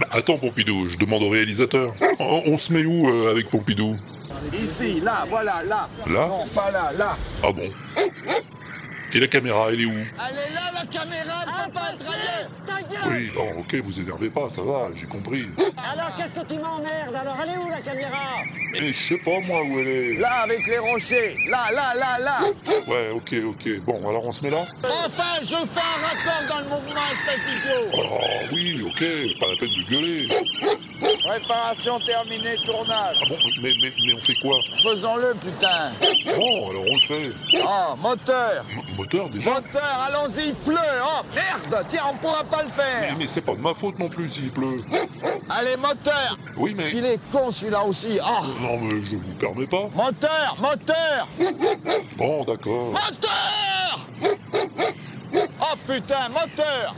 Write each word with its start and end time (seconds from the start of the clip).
Bah, 0.00 0.06
attends, 0.12 0.38
Pompidou, 0.38 0.88
je 0.88 0.96
demande 0.98 1.22
au 1.22 1.28
réalisateur. 1.28 1.94
On, 2.18 2.42
on 2.46 2.56
se 2.56 2.72
met 2.72 2.84
où 2.84 3.08
euh, 3.08 3.30
avec 3.30 3.50
Pompidou? 3.50 3.96
Ici, 4.52 5.00
là, 5.00 5.24
voilà, 5.28 5.62
là. 5.64 5.88
Là? 6.06 6.26
Non, 6.26 6.46
pas 6.54 6.70
là, 6.70 6.92
là. 6.96 7.16
Ah 7.42 7.52
bon? 7.52 7.70
Et 9.12 9.20
la 9.20 9.26
caméra, 9.28 9.68
elle 9.70 9.80
est 9.80 9.84
où 9.86 9.90
Elle 9.92 9.98
est 9.98 10.54
là, 10.54 10.70
la 10.74 10.86
caméra, 10.86 11.44
elle 11.46 11.72
peut 11.72 11.78
pas 11.78 11.92
être 11.92 12.10
ailleurs. 12.10 12.50
Ta 12.66 12.82
gueule 12.82 13.12
Oui, 13.12 13.30
non, 13.34 13.60
ok, 13.60 13.74
vous 13.84 14.00
énervez 14.00 14.30
pas, 14.30 14.50
ça 14.50 14.62
va, 14.62 14.88
j'ai 14.94 15.06
compris. 15.06 15.48
Alors 15.92 16.16
qu'est-ce 16.16 16.40
que 16.40 16.46
tu 16.52 16.58
m'emmerdes 16.58 17.14
Alors? 17.14 17.36
Elle 17.42 17.50
est 17.50 17.58
où 17.58 17.68
la 17.68 17.80
caméra? 17.80 18.42
Mais 18.72 18.88
je 18.88 18.92
sais 18.92 19.18
pas 19.18 19.38
moi 19.46 19.62
où 19.62 19.78
elle 19.78 19.86
est. 19.86 20.14
Là, 20.18 20.42
avec 20.42 20.66
les 20.66 20.78
rochers. 20.78 21.36
Là, 21.48 21.70
là, 21.72 21.94
là, 21.94 22.18
là. 22.18 22.40
Ouais, 22.88 23.10
ok, 23.14 23.34
ok. 23.46 23.80
Bon, 23.84 24.08
alors 24.08 24.24
on 24.26 24.32
se 24.32 24.42
met 24.42 24.50
là? 24.50 24.66
Enfin, 24.82 25.40
je 25.42 25.64
fais 25.64 25.80
un 25.80 26.00
raccord 26.06 26.44
dans 26.48 26.58
le 26.64 26.68
mouvement, 26.70 27.00
espèce 27.12 27.44
d'idiot. 27.46 27.90
Oh 27.92 28.18
oui, 28.52 28.82
ok, 28.84 29.38
pas 29.38 29.46
la 29.46 29.56
peine 29.60 29.68
de 29.68 29.84
gueuler. 29.90 30.28
Réparation 31.24 31.98
terminée, 32.00 32.56
tournage. 32.66 33.16
Ah 33.22 33.24
bon, 33.28 33.36
mais, 33.62 33.72
mais, 33.80 33.92
mais 34.06 34.14
on 34.14 34.20
fait 34.20 34.34
quoi? 34.42 34.56
Faisons-le, 34.82 35.34
putain. 35.34 35.90
Bon, 36.36 36.70
alors 36.70 36.84
on 36.86 36.94
le 36.94 37.00
fait. 37.00 37.30
Oh, 37.62 37.96
moteur. 38.02 38.64
M- 38.70 38.82
moteur 38.98 39.28
déjà? 39.30 39.54
Moteur, 39.54 40.06
allons-y, 40.06 40.48
il 40.48 40.54
pleut. 40.54 40.76
Oh, 41.02 41.22
merde. 41.34 41.84
Tiens, 41.88 42.02
on 42.10 42.14
pourra 42.16 42.44
pas 42.44 42.62
le 42.62 42.68
Mais, 42.68 42.72
faire. 42.74 43.16
mais 43.18 43.26
c'est 43.26 43.40
pas 43.40 43.54
de 43.54 43.60
ma 43.60 43.72
faute 43.74 43.98
non 43.98 44.10
plus 44.10 44.28
s'il 44.28 44.50
pleut. 44.52 44.76
Allez, 45.48 45.76
moteur. 45.78 46.36
Oui, 46.58 46.74
mais... 46.76 46.90
Il 46.92 47.06
est 47.06 47.18
con, 47.32 47.50
celui-là 47.50 47.82
aussi. 47.84 48.18
Oh. 48.22 48.44
Non, 48.60 48.78
mais 48.82 49.02
je 49.04 49.16
vous 49.16 49.34
permets 49.34 49.66
pas. 49.66 49.88
Moteur, 49.94 50.56
moteur. 50.60 51.28
Bon, 52.18 52.44
d'accord. 52.44 52.90
Moteur 52.92 54.00
Oh 55.60 55.76
putain, 55.86 56.28
moteur 56.28 56.94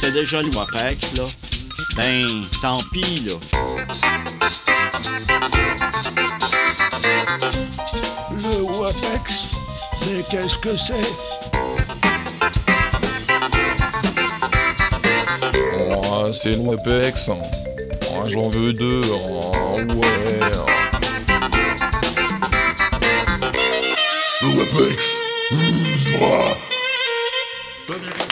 C'est 0.00 0.12
déjà 0.12 0.42
le 0.42 0.48
WAPEX, 0.50 1.14
là? 1.16 1.24
Ben, 1.96 2.26
tant 2.60 2.78
pis, 2.92 3.24
là. 3.26 3.34
Le 8.30 8.62
WAPEX 8.78 9.56
Mais 10.06 10.22
qu'est-ce 10.30 10.58
que 10.58 10.76
c'est? 10.76 10.94
Oh, 15.78 16.28
c'est 16.42 16.50
le 16.50 16.58
WebEx. 16.58 17.28
Oh, 17.30 18.28
J'en 18.28 18.48
veux 18.48 18.72
deux. 18.72 19.00
Oh, 19.10 19.76
ouais. 19.78 20.44
Le 24.42 24.60
à 27.96 28.23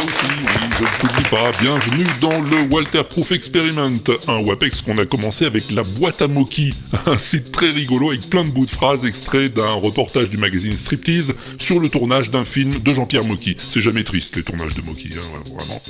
aussi, 0.00 0.26
oui, 0.40 0.46
je 0.78 0.82
ne 0.84 0.88
t'oublie 1.00 1.28
pas, 1.28 1.52
bienvenue 1.60 2.06
dans 2.20 2.40
le 2.40 2.62
Walterproof 2.72 3.32
Experiment, 3.32 3.92
un 4.28 4.38
WAPEX 4.38 4.80
qu'on 4.80 4.96
a 4.96 5.04
commencé 5.04 5.44
avec 5.44 5.70
la 5.70 5.82
boîte 5.82 6.22
à 6.22 6.28
Moki, 6.28 6.72
un 7.06 7.18
site 7.18 7.52
très 7.52 7.70
rigolo 7.70 8.10
avec 8.10 8.28
plein 8.30 8.44
de 8.44 8.50
bouts 8.50 8.64
de 8.64 8.70
phrases 8.70 9.04
extraits 9.04 9.52
d'un 9.54 9.72
reportage 9.72 10.30
du 10.30 10.38
magazine 10.38 10.72
Striptease 10.72 11.34
sur 11.58 11.78
le 11.78 11.88
tournage 11.88 12.30
d'un 12.30 12.44
film 12.44 12.72
de 12.80 12.94
Jean-Pierre 12.94 13.26
Mocky. 13.26 13.56
C'est 13.58 13.82
jamais 13.82 14.04
triste 14.04 14.36
les 14.36 14.42
tournages 14.42 14.74
de 14.74 14.82
Mocky, 14.82 15.10
hein, 15.14 15.52
vraiment. 15.54 15.80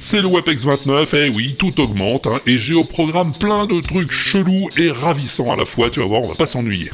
C'est 0.00 0.20
le 0.20 0.26
WAPEX 0.26 0.64
29, 0.64 1.14
et 1.14 1.28
oui, 1.28 1.56
tout 1.58 1.80
augmente, 1.80 2.26
hein, 2.26 2.40
et 2.46 2.56
j'ai 2.56 2.74
au 2.74 2.84
programme 2.84 3.32
plein 3.32 3.66
de 3.66 3.80
trucs 3.80 4.12
chelous 4.12 4.68
et 4.78 4.90
ravissants 4.90 5.52
à 5.52 5.56
la 5.56 5.64
fois, 5.64 5.90
tu 5.90 6.00
vas 6.00 6.06
voir, 6.06 6.22
on 6.22 6.28
va 6.28 6.34
pas 6.34 6.46
s'ennuyer. 6.46 6.90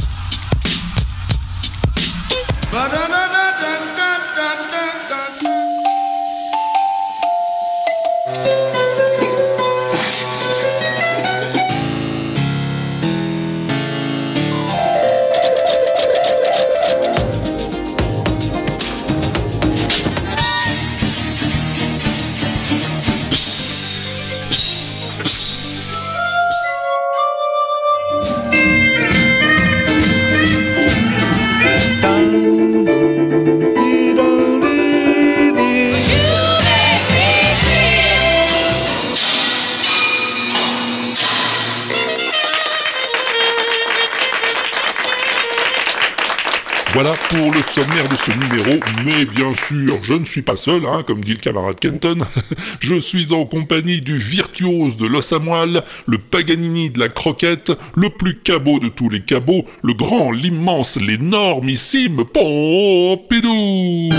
Je 49.71 50.15
ne 50.15 50.25
suis 50.25 50.43
pas 50.43 50.57
seul, 50.57 50.87
hein, 50.87 51.03
comme 51.07 51.23
dit 51.23 51.33
le 51.33 51.39
camarade 51.39 51.79
Kenton. 51.79 52.19
je 52.81 52.99
suis 52.99 53.33
en 53.33 53.45
compagnie 53.45 54.01
du 54.01 54.17
virtuose 54.17 54.97
de 54.97 55.07
l'os 55.07 55.33
à 55.33 55.39
moelle, 55.39 55.83
le 56.07 56.19
Paganini 56.19 56.91
de 56.91 56.99
la 56.99 57.09
croquette, 57.09 57.73
le 57.95 58.11
plus 58.11 58.35
cabot 58.35 58.79
de 58.79 58.89
tous 58.89 59.09
les 59.09 59.21
cabots, 59.21 59.65
le 59.83 59.95
grand, 59.95 60.31
l'immense, 60.31 60.97
l'énormissime 60.97 62.25
Pompidou 62.25 64.11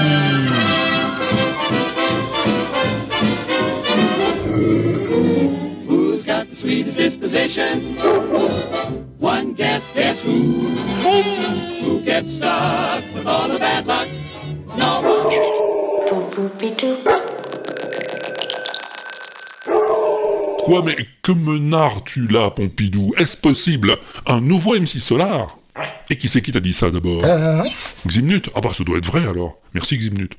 sweetest 6.62 6.98
disposition? 6.98 7.96
One 9.20 9.54
guess, 9.54 9.92
guess 9.94 10.24
who? 10.24 10.68
Who 11.82 12.02
gets 12.02 12.36
stuck 12.36 12.91
Quoi, 20.72 20.84
mais 20.86 20.96
que 21.22 21.34
menards-tu 21.34 22.28
là, 22.28 22.50
Pompidou? 22.50 23.14
Est-ce 23.18 23.36
possible 23.36 23.98
Un 24.26 24.40
nouveau 24.40 24.74
MC 24.80 25.02
Solar? 25.02 25.58
Et 26.10 26.16
qui 26.16 26.30
c'est 26.30 26.42
qui 26.42 26.54
t'a 26.54 26.62
dit 26.62 26.72
ça 26.72 26.90
d'abord? 26.90 27.26
Ximnut 28.08 28.50
Ah 28.56 28.62
bah 28.62 28.70
ça 28.72 28.86
doit 28.86 28.98
être 28.98 29.06
vrai 29.06 29.20
alors. 29.28 29.58
Merci 29.74 29.98
Ximnut. 29.98 30.32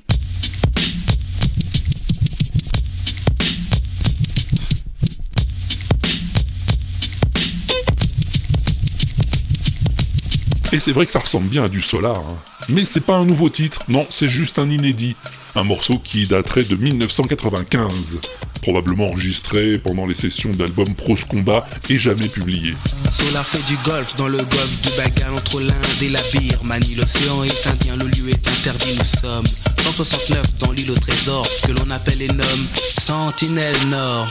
Et 10.71 10.79
c'est 10.79 10.91
vrai 10.91 11.05
que 11.05 11.11
ça 11.11 11.19
ressemble 11.19 11.47
bien 11.47 11.65
à 11.65 11.69
du 11.69 11.81
Solar. 11.81 12.17
hein. 12.17 12.37
Mais 12.69 12.85
c'est 12.85 13.01
pas 13.01 13.15
un 13.15 13.25
nouveau 13.25 13.49
titre, 13.49 13.83
non, 13.87 14.05
c'est 14.09 14.29
juste 14.29 14.59
un 14.59 14.69
inédit. 14.69 15.15
Un 15.55 15.63
morceau 15.63 15.99
qui 15.99 16.27
daterait 16.27 16.63
de 16.63 16.75
1995. 16.75 18.19
Probablement 18.61 19.09
enregistré 19.09 19.77
pendant 19.77 20.05
les 20.05 20.15
sessions 20.15 20.49
d'album 20.51 20.87
Pros 20.95 21.17
Combat 21.29 21.67
et 21.89 21.97
jamais 21.97 22.27
publié. 22.27 22.73
Solar 23.09 23.45
fait 23.45 23.63
du 23.67 23.77
golf 23.83 24.15
dans 24.15 24.29
le 24.29 24.37
golfe 24.37 24.81
du 24.81 24.89
bagarre 24.97 25.33
entre 25.35 25.59
l'Inde 25.59 26.01
et 26.01 26.09
la 26.09 26.21
Birmanie. 26.31 26.95
L'océan 26.95 27.43
est 27.43 27.67
indien, 27.67 27.97
le 27.97 28.05
lieu 28.05 28.29
est 28.29 28.47
interdit. 28.47 28.95
Nous 28.97 29.19
sommes 29.21 29.45
169 29.83 30.59
dans 30.59 30.71
l'île 30.71 30.91
au 30.91 30.95
trésor 30.95 31.45
que 31.67 31.73
l'on 31.73 31.91
appelle 31.91 32.21
et 32.21 32.29
nomme 32.29 32.67
Sentinelle 32.73 33.75
Nord. 33.89 34.27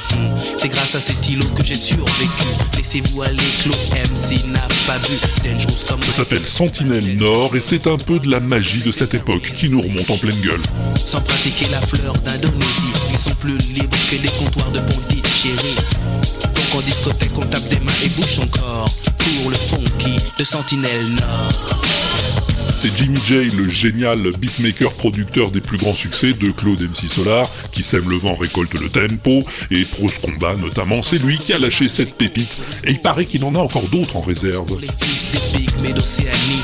C'est 0.56 0.70
grâce 0.70 0.94
à 0.94 1.00
cet 1.00 1.28
îlot 1.28 1.46
que 1.54 1.62
j'ai 1.62 1.76
survécu. 1.76 2.46
Laissez-vous 2.78 3.22
aller, 3.22 3.36
Clos 3.62 3.74
MC 3.92 4.46
n'a 4.46 4.66
pas 4.86 4.98
vu. 4.98 5.16
Dangerous 5.44 5.84
comme 5.88 6.02
Ça 6.04 6.12
s'appelle 6.12 6.46
Sentinelle 6.46 7.18
Nord 7.18 7.54
et 7.54 7.60
c'est 7.60 7.86
un 7.86 7.98
peu 7.98 8.18
de 8.22 8.30
la 8.30 8.40
magie 8.40 8.80
de 8.82 8.92
cette 8.92 9.14
époque 9.14 9.52
qui 9.54 9.68
nous 9.68 9.80
remonte 9.80 10.08
en 10.10 10.16
pleine 10.16 10.38
gueule. 10.40 10.60
Sans 10.96 11.20
pratiquer 11.20 11.66
la 11.70 11.80
fleur 11.80 12.14
d'Indonésie, 12.14 12.92
ils 13.10 13.18
sont 13.18 13.34
plus 13.34 13.56
libres 13.56 13.96
que 14.10 14.16
les 14.16 14.28
comptoirs 14.28 14.70
de 14.70 14.80
Pondichéry. 14.80 15.76
Donc 16.42 16.74
en 16.74 16.80
discothèque, 16.82 17.36
on 17.36 17.46
tape 17.46 17.68
des 17.68 17.80
mains 17.80 17.92
et 18.04 18.08
bouge 18.10 18.24
son 18.24 18.46
corps 18.46 18.88
pour 19.18 19.50
le 19.50 19.56
funky 19.56 20.16
de 20.38 20.44
Sentinelle 20.44 21.10
Nord. 21.14 22.21
C'est 22.76 22.96
Jimmy 22.96 23.18
J, 23.24 23.48
le 23.56 23.68
génial 23.68 24.18
beatmaker 24.38 24.92
producteur 24.92 25.50
des 25.50 25.60
plus 25.60 25.78
grands 25.78 25.94
succès 25.94 26.32
de 26.32 26.50
Claude 26.50 26.80
MC 26.80 27.08
Solar, 27.08 27.46
qui 27.70 27.82
sème 27.82 28.08
le 28.08 28.16
vent, 28.16 28.34
récolte 28.34 28.74
le 28.74 28.88
tempo, 28.88 29.40
et 29.70 29.84
Pros 29.84 30.08
Combat 30.20 30.56
notamment, 30.56 31.00
c'est 31.00 31.18
lui 31.18 31.38
qui 31.38 31.52
a 31.52 31.58
lâché 31.58 31.88
cette 31.88 32.16
pépite, 32.16 32.56
et 32.84 32.90
il 32.90 32.98
paraît 32.98 33.24
qu'il 33.24 33.44
en 33.44 33.54
a 33.54 33.58
encore 33.58 33.88
d'autres 33.88 34.16
en 34.16 34.22
réserve. 34.22 34.66
Les 34.80 34.88
fils 35.00 35.26
des 35.30 35.58
pygmées 35.58 35.92
d'Océanie 35.92 36.62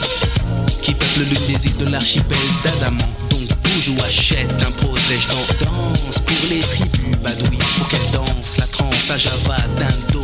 qui 0.83 0.95
peuplent 0.95 1.29
l'une 1.29 1.47
des 1.47 1.67
îles 1.67 1.77
de 1.77 1.87
l'archipel 1.87 2.39
d'Adamant. 2.65 2.99
Donc 3.31 3.49
bouge 3.63 3.91
ou 3.91 4.03
achète 4.03 4.51
un 4.67 4.71
protège 4.73 5.29
dans 5.29 5.67
danse 5.67 6.19
pour 6.19 6.49
les 6.51 6.61
tribus 6.61 7.17
badouilles. 7.23 7.59
Pour 7.79 7.89
qu'elles 7.89 8.11
dansent 8.13 8.57
la 8.59 8.67
transe 8.67 9.11
à 9.11 9.19
Java 9.19 9.57
d'Indo 9.77 10.19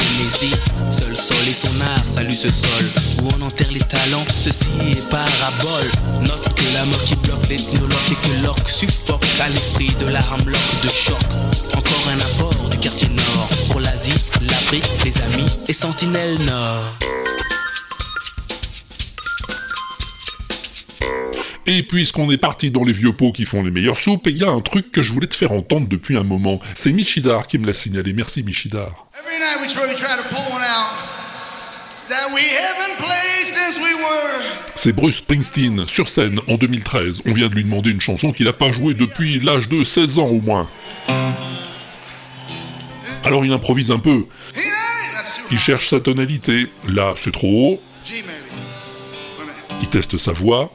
ce 2.32 2.50
sol 2.50 2.90
où 3.22 3.28
on 3.36 3.42
enterre 3.42 3.70
les 3.72 3.80
talents. 3.80 4.24
Ceci 4.30 4.70
est 4.90 5.10
parabole. 5.10 5.90
Note 6.22 6.54
que 6.54 6.74
la 6.74 6.84
mort 6.86 7.04
qui 7.04 7.16
bloque 7.16 7.48
l'ethnologue 7.48 7.90
et 8.10 8.14
que 8.14 8.44
l'orque 8.44 8.68
suffoque 8.68 9.24
à 9.42 9.48
l'esprit 9.48 9.90
de 10.00 10.06
l'arme 10.06 10.44
lock 10.46 10.82
de 10.82 10.88
choc. 10.88 11.18
Encore 11.76 12.08
un 12.12 12.20
apport 12.20 12.70
du 12.70 12.78
quartier 12.78 13.08
nord 13.08 13.48
pour 13.70 13.80
l'Asie, 13.80 14.30
l'Afrique, 14.42 14.86
les 15.04 15.20
amis 15.22 15.58
et 15.68 15.72
Sentinelle 15.72 16.38
Nord. 16.46 16.98
Et 21.66 21.82
puisqu'on 21.82 22.30
est 22.30 22.36
parti 22.36 22.70
dans 22.70 22.84
les 22.84 22.92
vieux 22.92 23.14
pots 23.14 23.32
qui 23.32 23.46
font 23.46 23.62
les 23.62 23.70
meilleures 23.70 23.96
soupes, 23.96 24.26
il 24.26 24.36
y 24.36 24.44
a 24.44 24.50
un 24.50 24.60
truc 24.60 24.90
que 24.90 25.02
je 25.02 25.12
voulais 25.12 25.26
te 25.26 25.34
faire 25.34 25.52
entendre 25.52 25.88
depuis 25.88 26.16
un 26.16 26.22
moment. 26.22 26.60
C'est 26.74 26.92
Michidar 26.92 27.46
qui 27.46 27.58
me 27.58 27.66
l'a 27.66 27.72
signalé. 27.72 28.12
Merci 28.12 28.42
Michidar. 28.42 29.08
Every 29.18 29.38
night 29.38 29.60
we 29.62 29.72
try, 29.72 29.86
we 29.88 29.94
try 29.94 30.14
to 30.14 30.22
pull 30.28 30.44
one 30.52 30.60
out 30.60 30.60
that 30.60 30.60
we 30.60 30.60
haven't 30.60 30.92
played 30.92 31.12
since 31.14 32.03
we 32.03 32.03
were. 32.03 32.03
C'est 34.76 34.92
Bruce 34.92 35.16
Springsteen, 35.16 35.86
sur 35.86 36.08
scène, 36.08 36.40
en 36.48 36.56
2013. 36.56 37.22
On 37.26 37.32
vient 37.32 37.48
de 37.48 37.54
lui 37.54 37.64
demander 37.64 37.90
une 37.90 38.00
chanson 38.00 38.32
qu'il 38.32 38.46
n'a 38.46 38.52
pas 38.52 38.70
jouée 38.70 38.94
depuis 38.94 39.40
l'âge 39.40 39.68
de 39.68 39.82
16 39.82 40.18
ans 40.18 40.26
au 40.26 40.40
moins. 40.40 40.68
Alors 43.24 43.44
il 43.44 43.52
improvise 43.52 43.90
un 43.90 43.98
peu. 43.98 44.26
Il 45.50 45.58
cherche 45.58 45.88
sa 45.88 46.00
tonalité. 46.00 46.68
Là, 46.86 47.14
c'est 47.16 47.32
trop 47.32 47.48
haut. 47.74 47.80
Il 49.80 49.88
teste 49.88 50.18
sa 50.18 50.32
voix. 50.32 50.70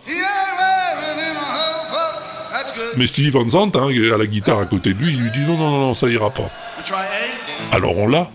Mais 2.97 3.05
Stevie 3.07 3.29
Van 3.29 3.47
Zandt, 3.47 3.77
hein, 3.77 3.89
à 4.13 4.17
la 4.17 4.25
guitare 4.25 4.59
à 4.59 4.65
côté 4.65 4.93
de 4.93 4.99
lui, 4.99 5.09
il 5.09 5.21
lui 5.21 5.29
dit 5.31 5.41
non, 5.41 5.57
non, 5.57 5.69
non, 5.69 5.93
ça 5.93 6.07
ira 6.07 6.31
pas. 6.31 6.49
Alors 7.71 7.97
on 7.97 8.07
l'a. 8.07 8.31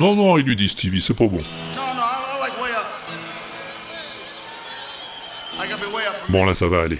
Non, 0.00 0.14
non, 0.16 0.38
il 0.38 0.46
lui 0.46 0.56
dit 0.56 0.66
Stevie, 0.66 1.02
c'est 1.02 1.12
pas 1.12 1.26
bon. 1.26 1.44
Bon, 6.30 6.46
là, 6.46 6.54
ça 6.54 6.68
va 6.68 6.84
aller. 6.84 6.98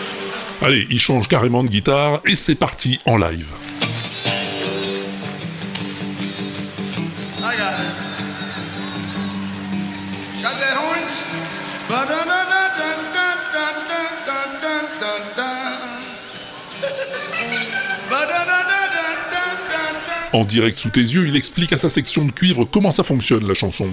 Allez, 0.62 0.84
il 0.90 1.00
change 1.00 1.28
carrément 1.28 1.62
de 1.62 1.68
guitare 1.68 2.20
et 2.24 2.34
c'est 2.34 2.56
parti 2.56 2.98
en 3.06 3.16
live. 3.16 3.46
En 20.32 20.44
direct 20.44 20.78
sous 20.78 20.88
tes 20.88 21.00
yeux, 21.00 21.28
il 21.28 21.36
explique 21.36 21.72
à 21.74 21.78
sa 21.78 21.90
section 21.90 22.24
de 22.24 22.32
cuivre 22.32 22.64
comment 22.64 22.90
ça 22.90 23.02
fonctionne 23.02 23.46
la 23.46 23.54
chanson. 23.54 23.90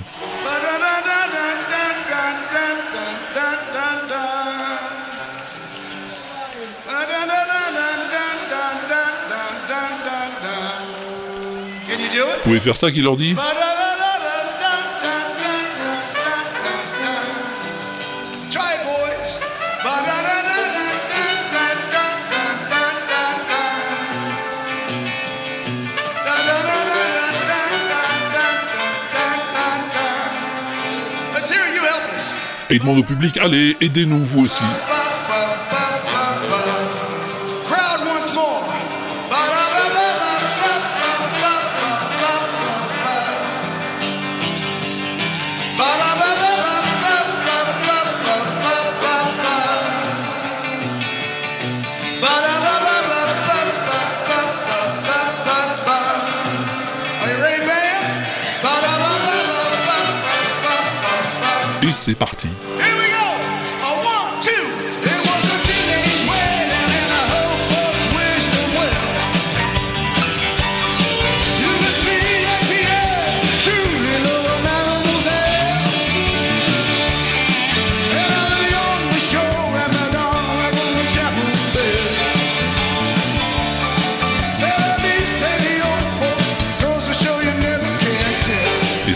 Vous 12.50 12.56
pouvez 12.56 12.60
faire 12.62 12.78
ça 12.78 12.92
qu'il 12.92 13.04
leur 13.04 13.18
dit? 13.18 13.36
Et 32.72 32.76
il 32.76 32.80
demande 32.82 33.00
au 33.00 33.04
public, 33.04 33.36
allez, 33.38 33.76
aidez-nous 33.82 34.24
vous 34.24 34.44
aussi. 34.46 34.64
Crowd 37.66 38.08
once 38.08 38.38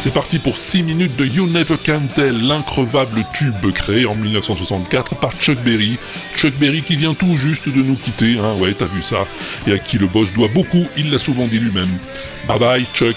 c'est 0.04 0.14
parti 0.14 0.38
pour 0.38 0.58
6 0.58 0.84
minutes 0.84 1.16
de 1.16 1.26
You 1.26 1.48
Never 1.48 1.78
Can 1.78 2.02
Tell, 2.14 2.46
l'increvable 2.46 3.24
tube 3.34 3.72
créé 3.72 4.06
en 4.06 4.16
1964 4.16 5.16
par 5.16 5.32
Chuck 5.40 5.58
Berry. 5.60 5.98
Chuck 6.36 6.54
Berry 6.56 6.82
qui 6.82 6.98
vient 6.98 7.14
tout 7.14 7.38
juste 7.38 7.70
de 7.70 7.82
nous 7.82 7.96
quitter, 7.96 8.38
hein, 8.38 8.54
ouais, 8.60 8.74
t'as 8.74 8.86
vu 8.86 9.02
ça, 9.02 9.26
et 9.66 9.72
à 9.72 9.80
qui 9.80 9.98
le 9.98 10.08
boss 10.08 10.34
doit 10.34 10.50
beaucoup, 10.50 10.84
il 10.98 11.10
l'a 11.10 11.20
souvent 11.20 11.48
dit 11.48 11.58
lui-même. 11.58 11.88
Bye 12.50 12.60
bye, 12.60 12.86
Chuck. 12.94 13.16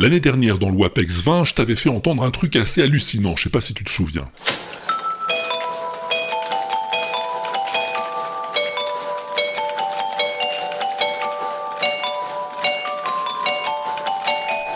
L'année 0.00 0.20
dernière, 0.20 0.58
dans 0.58 0.70
le 0.70 0.76
WAPEX 0.76 1.22
20, 1.24 1.44
je 1.44 1.54
t'avais 1.54 1.74
fait 1.74 1.88
entendre 1.88 2.22
un 2.22 2.30
truc 2.30 2.54
assez 2.54 2.80
hallucinant, 2.80 3.34
je 3.34 3.42
sais 3.44 3.50
pas 3.50 3.60
si 3.60 3.74
tu 3.74 3.82
te 3.82 3.90
souviens. 3.90 4.30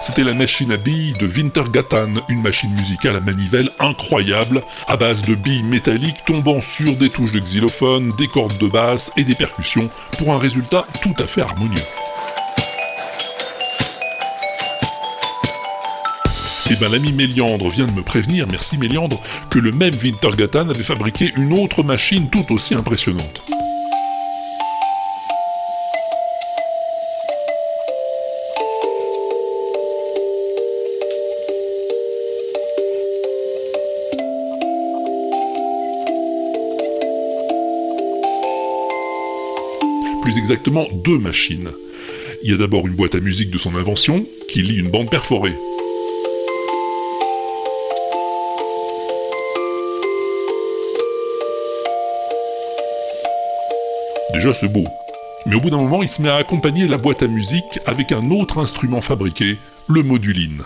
C'était 0.01 0.25
la 0.25 0.35
machine 0.35 0.73
à 0.73 0.77
billes 0.77 1.15
de 1.21 1.29
Wintergatan, 1.29 2.15
une 2.29 2.43
machine 2.43 2.73
musicale 2.73 3.15
à 3.15 3.21
manivelle 3.21 3.71
incroyable, 3.79 4.61
à 4.89 4.97
base 4.97 5.23
de 5.23 5.37
billes 5.37 5.63
métalliques 5.63 6.25
tombant 6.27 6.61
sur 6.61 6.97
des 6.97 7.11
touches 7.11 7.31
de 7.31 7.39
xylophone, 7.39 8.13
des 8.19 8.27
cordes 8.27 8.59
de 8.59 8.67
basse 8.67 9.13
et 9.17 9.23
des 9.23 9.37
percussions, 9.37 9.89
pour 10.19 10.35
un 10.35 10.39
résultat 10.39 10.85
tout 11.01 11.15
à 11.21 11.29
fait 11.29 11.43
harmonieux. 11.43 11.81
Et 16.73 16.77
ben 16.77 16.91
l'ami 16.91 17.13
Méliandre 17.13 17.69
vient 17.69 17.87
de 17.87 17.93
me 17.93 18.03
prévenir, 18.03 18.47
merci 18.51 18.79
Méliandre, 18.79 19.21
que 19.51 19.59
le 19.59 19.73
même 19.73 19.95
Wintergatan 19.95 20.71
avait 20.71 20.83
fabriqué 20.83 21.31
une 21.37 21.53
autre 21.53 21.83
machine 21.83 22.31
tout 22.31 22.51
aussi 22.51 22.75
impressionnante. 22.75 23.43
plus 40.23 40.39
exactement 40.39 40.87
deux 41.05 41.19
machines. 41.19 41.69
Il 42.45 42.51
y 42.51 42.55
a 42.55 42.57
d'abord 42.57 42.87
une 42.87 42.95
boîte 42.95 43.17
à 43.17 43.21
musique 43.21 43.51
de 43.51 43.59
son 43.59 43.75
invention, 43.75 44.25
qui 44.49 44.63
lit 44.63 44.79
une 44.79 44.89
bande 44.89 45.11
perforée. 45.11 45.55
Déjà 54.33 54.55
c'est 54.55 54.69
beau. 54.69 54.85
Mais 55.47 55.57
au 55.57 55.61
bout 55.61 55.71
d'un 55.71 55.79
moment, 55.79 56.03
il 56.03 56.09
se 56.09 56.23
met 56.23 56.29
à 56.29 56.37
accompagner 56.37 56.87
la 56.87 56.99
boîte 56.99 57.23
à 57.23 57.29
musique 57.29 57.81
avec 57.87 58.13
un 58.13 58.31
autre 58.31 58.59
instrument 58.59 59.01
fabriqué, 59.01 59.59
le 59.89 60.03
moduline. 60.03 60.63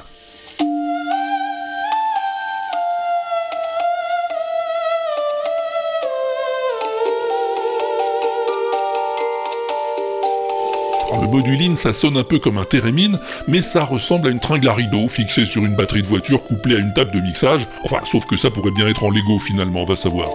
Le 11.20 11.28
moduline, 11.28 11.76
ça 11.76 11.92
sonne 11.92 12.16
un 12.16 12.24
peu 12.24 12.38
comme 12.38 12.58
un 12.58 12.64
thérémine, 12.64 13.18
mais 13.48 13.62
ça 13.62 13.84
ressemble 13.84 14.28
à 14.28 14.30
une 14.30 14.38
tringle 14.38 14.68
à 14.68 14.74
rideau 14.74 15.08
fixée 15.08 15.44
sur 15.44 15.64
une 15.64 15.74
batterie 15.74 16.02
de 16.02 16.06
voiture 16.06 16.44
couplée 16.44 16.76
à 16.76 16.78
une 16.78 16.92
table 16.92 17.10
de 17.10 17.20
mixage. 17.20 17.66
Enfin, 17.84 17.98
sauf 18.04 18.26
que 18.26 18.36
ça 18.36 18.50
pourrait 18.50 18.70
bien 18.70 18.86
être 18.86 19.02
en 19.02 19.10
Lego 19.10 19.38
finalement, 19.38 19.82
on 19.82 19.86
va 19.86 19.96
savoir. 19.96 20.28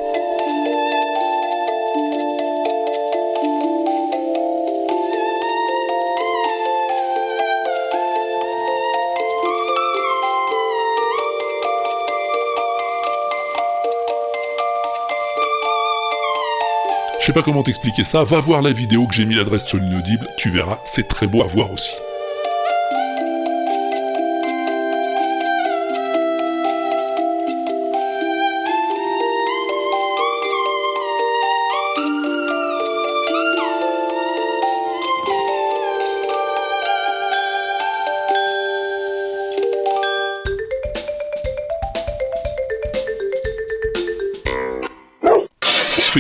Je 17.22 17.28
sais 17.28 17.34
pas 17.34 17.44
comment 17.44 17.62
t'expliquer 17.62 18.04
ça, 18.04 18.24
va 18.24 18.40
voir 18.40 18.64
la 18.64 18.74
vidéo 18.74 19.06
que 19.06 19.14
j'ai 19.14 19.26
mis 19.26 19.36
l'adresse 19.36 19.66
sur 19.66 19.78
l'inaudible, 19.78 20.28
tu 20.40 20.50
verras, 20.50 20.80
c'est 20.86 21.08
très 21.08 21.28
beau 21.28 21.44
à 21.44 21.48
voir 21.48 21.72
aussi. 21.72 21.94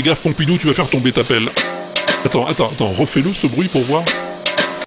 Fais 0.01 0.07
gaffe 0.07 0.21
Pompidou, 0.21 0.57
tu 0.57 0.65
vas 0.65 0.73
faire 0.73 0.89
tomber 0.89 1.11
ta 1.11 1.23
pelle. 1.23 1.47
Attends, 2.25 2.47
attends, 2.47 2.71
attends, 2.71 2.91
refais-le 2.91 3.35
ce 3.35 3.45
bruit 3.45 3.67
pour 3.67 3.83
voir. 3.83 4.03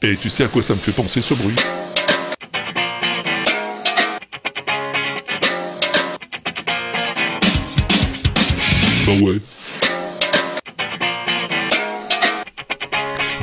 Et 0.03 0.17
tu 0.17 0.29
sais 0.29 0.43
à 0.43 0.49
quoi 0.49 0.61
ça 0.61 0.75
me 0.75 0.81
fait 0.81 0.91
penser 0.91 1.23
ce 1.23 1.35
bruit 1.35 1.55
Bah 9.07 9.13
ouais. 9.21 9.39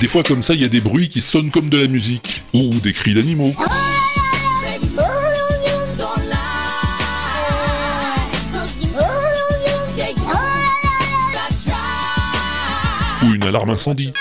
Des 0.01 0.08
fois 0.10 0.24
comme 0.24 0.44
ça, 0.44 0.54
il 0.54 0.62
y 0.62 0.66
a 0.66 0.68
des 0.68 0.82
bruits 0.82 1.08
qui 1.08 1.22
sonnent 1.22 1.51
comme 1.51 1.70
de 1.70 1.78
la 1.78 1.88
musique, 1.88 2.44
ou 2.54 2.72
des 2.82 2.92
cris 2.92 3.13
d'animaux. 3.13 3.56
Ou 13.51 13.55
une 13.55 13.55
alarme 13.55 13.70
incendie. 13.72 14.13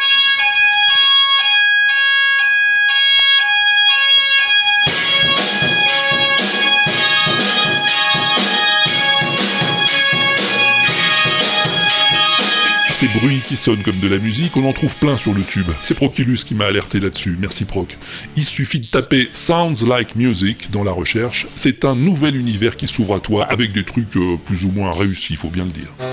Ces 12.91 13.09
bruits 13.09 13.41
qui 13.43 13.57
sonnent 13.57 13.83
comme 13.83 13.99
de 13.99 14.09
la 14.09 14.19
musique, 14.19 14.59
on 14.59 14.69
en 14.69 14.75
trouve 14.75 14.95
plein 14.97 15.17
sur 15.17 15.33
le 15.33 15.43
tube. 15.43 15.71
C'est 15.81 15.95
Proculus 15.95 16.37
qui 16.45 16.55
m'a 16.55 16.67
alerté 16.67 17.01
là-dessus, 17.01 17.39
merci 17.41 17.65
Proc. 17.65 17.97
Il 18.37 18.45
suffit 18.45 18.81
de 18.81 18.87
taper 18.87 19.27
Sounds 19.33 19.87
Like 19.89 20.17
Music 20.17 20.71
dans 20.71 20.85
la 20.85 20.93
recherche, 20.93 21.47
c'est 21.57 21.87
un 21.87 21.95
nouvel 21.95 22.37
univers 22.37 22.77
qui 22.77 22.87
s'ouvre 22.87 23.15
à 23.15 23.21
toi 23.21 23.45
avec 23.45 23.73
des 23.73 23.85
trucs 23.85 24.17
euh, 24.17 24.37
plus 24.45 24.65
ou 24.65 24.71
moins 24.71 24.93
réussis, 24.93 25.37
faut 25.37 25.49
bien 25.49 25.65
le 25.65 25.71
dire. 25.71 26.10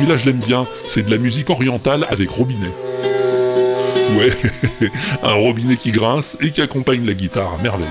Celui-là, 0.00 0.16
je 0.16 0.24
l'aime 0.24 0.38
bien. 0.38 0.64
C'est 0.86 1.02
de 1.02 1.10
la 1.10 1.18
musique 1.18 1.50
orientale 1.50 2.06
avec 2.08 2.30
robinet. 2.30 2.70
Ouais, 4.16 4.32
un 5.22 5.34
robinet 5.34 5.76
qui 5.76 5.92
grince 5.92 6.38
et 6.40 6.50
qui 6.50 6.62
accompagne 6.62 7.04
la 7.04 7.12
guitare 7.12 7.52
à 7.58 7.62
merveille. 7.62 7.86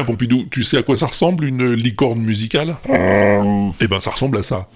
Tiens 0.00 0.06
Pompidou, 0.06 0.46
tu 0.50 0.64
sais 0.64 0.78
à 0.78 0.82
quoi 0.82 0.96
ça 0.96 1.08
ressemble 1.08 1.44
une 1.44 1.74
licorne 1.74 2.20
musicale? 2.20 2.74
Eh 2.88 3.86
ben 3.86 4.00
ça 4.00 4.12
ressemble 4.12 4.38
à 4.38 4.42
ça. 4.42 4.66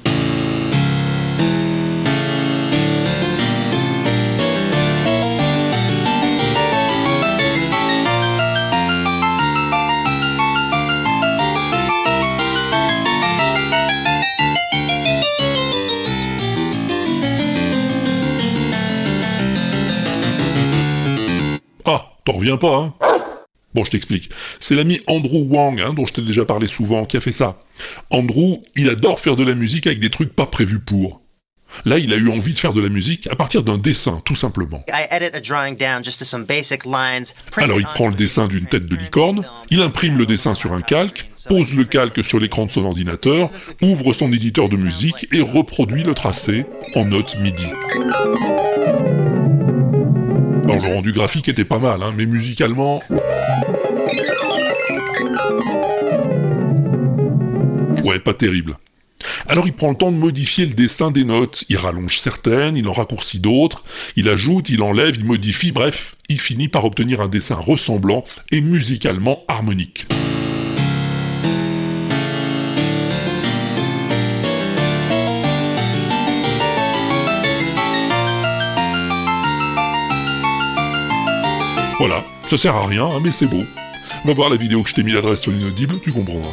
Ah, 21.86 22.08
t'en 22.26 22.32
reviens 22.32 22.58
pas, 22.58 22.76
hein? 22.76 22.92
Bon, 23.74 23.84
je 23.84 23.90
t'explique. 23.90 24.30
C'est 24.60 24.74
l'ami 24.74 25.00
Andrew 25.06 25.44
Wang, 25.48 25.80
hein, 25.80 25.92
dont 25.94 26.06
je 26.06 26.12
t'ai 26.12 26.22
déjà 26.22 26.44
parlé 26.44 26.66
souvent, 26.66 27.04
qui 27.04 27.16
a 27.16 27.20
fait 27.20 27.32
ça. 27.32 27.58
Andrew, 28.10 28.58
il 28.76 28.88
adore 28.88 29.18
faire 29.18 29.36
de 29.36 29.44
la 29.44 29.54
musique 29.54 29.86
avec 29.86 29.98
des 29.98 30.10
trucs 30.10 30.34
pas 30.34 30.46
prévus 30.46 30.78
pour. 30.78 31.20
Là, 31.84 31.98
il 31.98 32.12
a 32.12 32.16
eu 32.16 32.28
envie 32.28 32.52
de 32.52 32.58
faire 32.58 32.72
de 32.72 32.80
la 32.80 32.88
musique 32.88 33.26
à 33.26 33.34
partir 33.34 33.62
d'un 33.62 33.78
dessin, 33.78 34.22
tout 34.24 34.36
simplement. 34.36 34.84
Alors 37.56 37.80
il 37.80 37.86
prend 37.94 38.08
le 38.08 38.14
dessin 38.14 38.46
d'une 38.46 38.66
tête 38.66 38.86
de 38.86 38.96
licorne, 38.96 39.44
il 39.70 39.80
imprime 39.80 40.16
le 40.16 40.26
dessin 40.26 40.54
sur 40.54 40.72
un 40.72 40.80
calque, 40.80 41.28
pose 41.48 41.74
le 41.74 41.84
calque 41.84 42.22
sur 42.22 42.38
l'écran 42.38 42.66
de 42.66 42.70
son 42.70 42.84
ordinateur, 42.84 43.50
ouvre 43.82 44.12
son 44.12 44.32
éditeur 44.32 44.68
de 44.68 44.76
musique 44.76 45.26
et 45.32 45.40
reproduit 45.40 46.04
le 46.04 46.14
tracé 46.14 46.64
en 46.94 47.04
notes 47.04 47.36
MIDI. 47.40 47.66
Alors 50.64 50.76
le 50.76 50.94
rendu 50.94 51.12
graphique 51.12 51.48
était 51.48 51.64
pas 51.64 51.78
mal, 51.78 52.02
hein, 52.02 52.14
mais 52.16 52.26
musicalement... 52.26 53.02
Ouais, 58.04 58.18
pas 58.18 58.34
terrible. 58.34 58.76
Alors 59.48 59.66
il 59.66 59.72
prend 59.72 59.90
le 59.90 59.96
temps 59.96 60.12
de 60.12 60.16
modifier 60.16 60.66
le 60.66 60.74
dessin 60.74 61.10
des 61.10 61.24
notes, 61.24 61.64
il 61.68 61.76
rallonge 61.78 62.18
certaines, 62.18 62.76
il 62.76 62.86
en 62.88 62.92
raccourcit 62.92 63.40
d'autres, 63.40 63.84
il 64.16 64.28
ajoute, 64.28 64.68
il 64.68 64.82
enlève, 64.82 65.16
il 65.16 65.24
modifie, 65.24 65.72
bref, 65.72 66.16
il 66.28 66.38
finit 66.38 66.68
par 66.68 66.84
obtenir 66.84 67.20
un 67.20 67.28
dessin 67.28 67.54
ressemblant 67.54 68.24
et 68.50 68.60
musicalement 68.60 69.42
harmonique. 69.48 70.06
Voilà, 81.98 82.24
ça 82.48 82.58
sert 82.58 82.74
à 82.74 82.86
rien, 82.86 83.06
hein, 83.06 83.20
mais 83.22 83.30
c'est 83.30 83.46
beau. 83.46 83.62
Va 84.24 84.34
voir 84.34 84.50
la 84.50 84.56
vidéo 84.56 84.82
que 84.82 84.90
je 84.90 84.94
t'ai 84.94 85.02
mis 85.02 85.12
l'adresse 85.12 85.40
sur 85.40 85.52
l'inaudible, 85.52 86.00
tu 86.00 86.12
comprendras. 86.12 86.50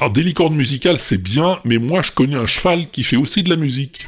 Alors 0.00 0.12
des 0.12 0.32
musical 0.50 0.98
c'est 0.98 1.18
bien, 1.18 1.60
mais 1.64 1.76
moi 1.76 2.00
je 2.00 2.10
connais 2.10 2.36
un 2.36 2.46
cheval 2.46 2.86
qui 2.86 3.02
fait 3.02 3.16
aussi 3.16 3.42
de 3.42 3.50
la 3.50 3.56
musique. 3.56 4.06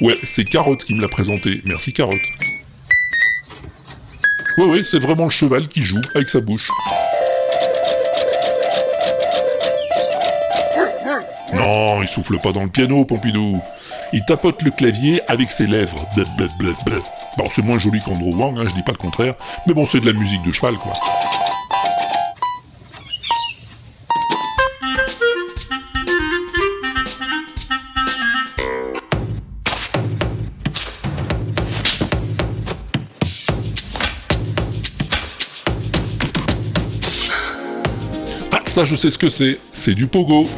Ouais, 0.00 0.16
c'est 0.22 0.46
Carotte 0.46 0.84
qui 0.86 0.94
me 0.94 1.02
l'a 1.02 1.08
présenté. 1.08 1.60
Merci 1.66 1.92
Carotte. 1.92 2.16
Ouais, 4.56 4.64
ouais, 4.64 4.84
c'est 4.84 5.00
vraiment 5.00 5.24
le 5.24 5.30
cheval 5.30 5.68
qui 5.68 5.82
joue 5.82 6.00
avec 6.14 6.30
sa 6.30 6.40
bouche. 6.40 6.70
Non, 11.52 12.00
il 12.00 12.08
souffle 12.08 12.38
pas 12.38 12.52
dans 12.52 12.62
le 12.62 12.70
piano, 12.70 13.04
Pompidou. 13.04 13.60
Il 14.14 14.24
tapote 14.24 14.62
le 14.62 14.70
clavier 14.70 15.20
avec 15.28 15.50
ses 15.50 15.66
lèvres. 15.66 16.08
Bon, 17.36 17.44
c'est 17.54 17.62
moins 17.62 17.78
joli 17.78 18.00
qu'Andrew 18.00 18.34
Wang, 18.34 18.58
hein, 18.58 18.64
je 18.66 18.74
dis 18.74 18.82
pas 18.82 18.92
le 18.92 18.96
contraire, 18.96 19.34
mais 19.66 19.74
bon, 19.74 19.84
c'est 19.84 20.00
de 20.00 20.06
la 20.06 20.14
musique 20.14 20.42
de 20.42 20.52
cheval, 20.52 20.76
quoi. 20.76 20.94
Je 38.84 38.94
sais 38.94 39.10
ce 39.10 39.18
que 39.18 39.30
c'est. 39.30 39.58
C'est 39.72 39.94
du 39.94 40.06
pogo. 40.06 40.48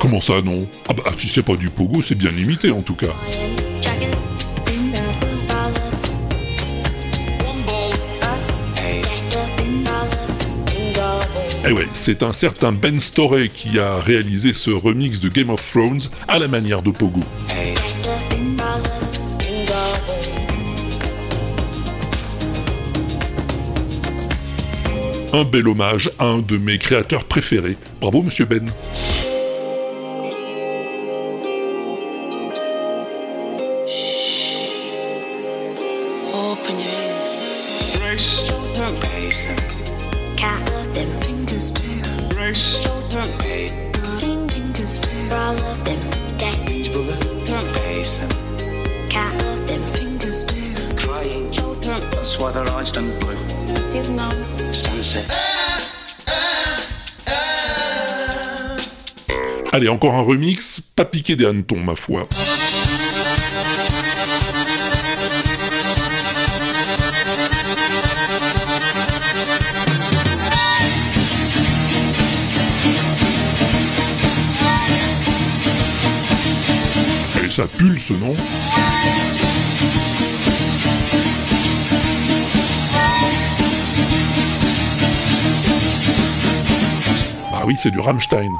Comment 0.00 0.20
ça, 0.20 0.42
non? 0.42 0.66
Ah 0.88 0.92
bah, 0.92 1.04
si 1.16 1.28
c'est 1.28 1.42
pas 1.42 1.56
du 1.56 1.70
pogo, 1.70 2.02
c'est 2.02 2.14
bien 2.14 2.30
imité, 2.30 2.70
en 2.70 2.82
tout 2.82 2.94
cas. 2.94 3.14
Eh 11.66 11.72
ouais, 11.72 11.86
c'est 11.94 12.22
un 12.22 12.34
certain 12.34 12.72
Ben 12.72 13.00
Storey 13.00 13.48
qui 13.48 13.78
a 13.78 13.98
réalisé 13.98 14.52
ce 14.52 14.70
remix 14.70 15.20
de 15.20 15.30
Game 15.30 15.48
of 15.48 15.66
Thrones 15.70 16.00
à 16.28 16.38
la 16.38 16.48
manière 16.48 16.82
de 16.82 16.90
Pogo. 16.90 17.20
Un 25.34 25.42
bel 25.42 25.66
hommage 25.66 26.12
à 26.20 26.26
un 26.26 26.38
de 26.38 26.56
mes 26.58 26.78
créateurs 26.78 27.24
préférés. 27.24 27.76
Bravo, 28.00 28.22
monsieur 28.22 28.44
Ben. 28.44 28.70
Encore 59.94 60.14
un 60.14 60.22
remix, 60.22 60.80
pas 60.96 61.04
piqué 61.04 61.36
des 61.36 61.46
hannetons, 61.46 61.78
ma 61.78 61.94
foi. 61.94 62.26
Et 77.44 77.50
ça 77.50 77.68
pulse, 77.68 78.10
non 78.10 78.34
Bah 87.52 87.62
oui, 87.64 87.76
c'est 87.76 87.92
du 87.92 88.00
Rammstein. 88.00 88.50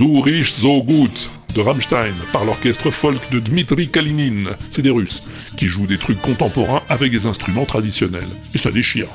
Du 0.00 0.22
riech 0.22 0.50
so 0.50 0.82
gut 0.82 1.30
de 1.54 1.60
Rammstein 1.60 2.14
par 2.32 2.46
l'orchestre 2.46 2.90
folk 2.90 3.20
de 3.32 3.38
Dmitri 3.38 3.86
Kalinin, 3.86 4.50
c'est 4.70 4.80
des 4.80 4.88
Russes, 4.88 5.22
qui 5.58 5.66
jouent 5.66 5.86
des 5.86 5.98
trucs 5.98 6.22
contemporains 6.22 6.80
avec 6.88 7.12
des 7.12 7.26
instruments 7.26 7.66
traditionnels. 7.66 8.30
Et 8.54 8.58
ça 8.58 8.70
déchire. 8.70 9.08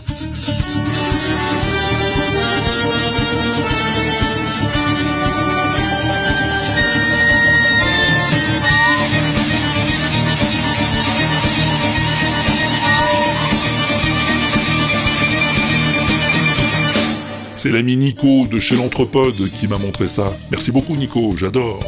C'est 17.66 17.72
l'ami 17.72 17.96
Nico 17.96 18.46
de 18.46 18.60
chez 18.60 18.76
l'Entrepode 18.76 19.50
qui 19.50 19.68
m'a 19.68 19.80
montré 19.80 20.08
ça. 20.08 20.38
Merci 20.52 20.72
beaucoup 20.72 20.96
Nico, 20.96 21.34
j'adore. 21.36 21.84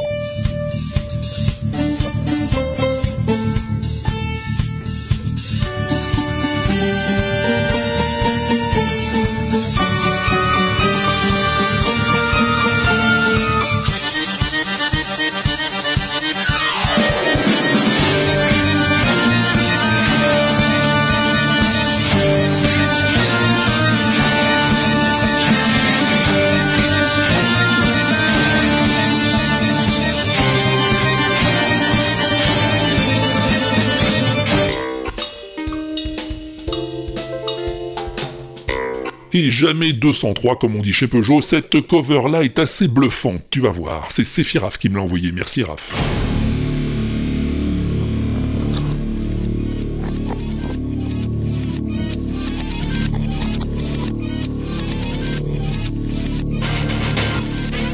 Et 39.33 39.51
jamais 39.51 39.93
203 39.93 40.57
comme 40.57 40.75
on 40.75 40.81
dit 40.81 40.93
chez 40.93 41.07
Peugeot, 41.07 41.41
cette 41.41 41.85
cover-là 41.85 42.43
est 42.43 42.59
assez 42.59 42.87
bluffante, 42.87 43.43
tu 43.49 43.59
vas 43.59 43.71
voir. 43.71 44.11
C'est 44.11 44.23
Séphiraf 44.23 44.77
qui 44.77 44.89
me 44.89 44.95
l'a 44.95 45.01
envoyé, 45.01 45.31
merci 45.31 45.63
Raph. 45.63 45.91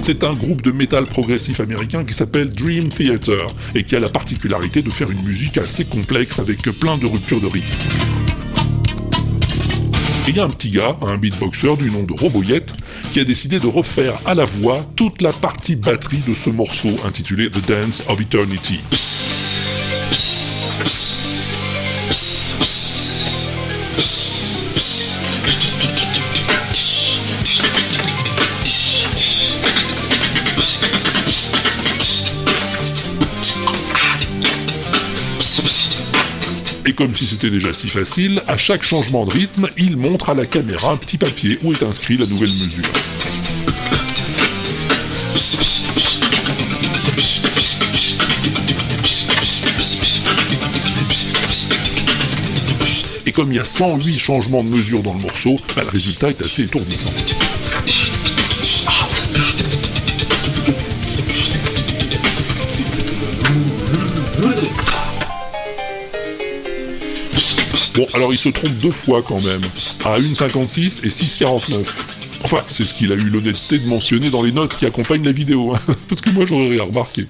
C'est 0.01 0.25
un 0.25 0.33
groupe 0.33 0.61
de 0.61 0.71
métal 0.71 1.05
progressif 1.05 1.61
américain 1.61 2.03
qui 2.03 2.13
s'appelle 2.13 2.49
Dream 2.49 2.89
Theater 2.89 3.55
et 3.73 3.83
qui 3.83 3.95
a 3.95 4.01
la 4.01 4.09
particularité 4.09 4.81
de 4.81 4.91
faire 4.91 5.09
une 5.09 5.23
musique 5.23 5.57
assez 5.57 5.85
complexe 5.85 6.39
avec 6.39 6.61
plein 6.61 6.97
de 6.97 7.05
ruptures 7.05 7.39
de 7.39 7.47
rythme. 7.47 7.73
Et 10.25 10.29
il 10.29 10.37
y 10.37 10.39
a 10.39 10.45
un 10.45 10.49
petit 10.49 10.69
gars, 10.69 10.95
un 11.01 11.17
beatboxer 11.17 11.75
du 11.75 11.91
nom 11.91 12.03
de 12.03 12.13
Roboyette, 12.13 12.73
qui 13.11 13.19
a 13.19 13.25
décidé 13.25 13.59
de 13.59 13.67
refaire 13.67 14.17
à 14.25 14.33
la 14.33 14.45
voix 14.45 14.85
toute 14.95 15.21
la 15.21 15.33
partie 15.33 15.75
batterie 15.75 16.23
de 16.25 16.33
ce 16.33 16.49
morceau 16.49 16.95
intitulé 17.05 17.49
The 17.51 17.67
Dance 17.67 18.03
of 18.07 18.21
Eternity. 18.21 18.79
Et 36.93 36.95
comme 36.95 37.15
si 37.15 37.25
c'était 37.25 37.49
déjà 37.49 37.73
si 37.73 37.89
facile, 37.89 38.43
à 38.45 38.55
chaque 38.55 38.83
changement 38.83 39.25
de 39.25 39.31
rythme, 39.31 39.67
il 39.77 39.97
montre 39.97 40.29
à 40.29 40.35
la 40.35 40.45
caméra 40.45 40.91
un 40.91 40.95
petit 40.95 41.17
papier 41.17 41.57
où 41.63 41.71
est 41.71 41.81
inscrit 41.81 42.17
la 42.17 42.27
nouvelle 42.27 42.49
mesure. 42.49 42.83
Et 53.25 53.31
comme 53.31 53.51
il 53.51 53.55
y 53.55 53.59
a 53.59 53.65
108 53.65 54.19
changements 54.19 54.63
de 54.63 54.69
mesure 54.69 55.01
dans 55.01 55.15
le 55.15 55.19
morceau, 55.19 55.55
bah, 55.75 55.81
le 55.83 55.89
résultat 55.89 56.29
est 56.29 56.43
assez 56.43 56.61
étourdissant. 56.61 57.09
Bon, 67.95 68.07
alors 68.15 68.33
il 68.33 68.39
se 68.39 68.49
trompe 68.49 68.73
deux 68.79 68.91
fois 68.91 69.21
quand 69.21 69.39
même, 69.43 69.61
à 70.03 70.19
1,56 70.19 71.05
et 71.05 71.09
6,49. 71.09 71.85
Enfin, 72.43 72.63
c'est 72.67 72.85
ce 72.85 72.93
qu'il 72.95 73.11
a 73.11 73.15
eu 73.15 73.29
l'honnêteté 73.29 73.77
de 73.77 73.87
mentionner 73.87 74.31
dans 74.31 74.41
les 74.41 74.51
notes 74.51 74.75
qui 74.75 74.87
accompagnent 74.87 75.23
la 75.23 75.31
vidéo, 75.31 75.75
hein, 75.75 75.79
parce 76.09 76.19
que 76.19 76.31
moi 76.31 76.45
j'aurais 76.45 76.69
rien 76.69 76.83
remarqué. 76.83 77.27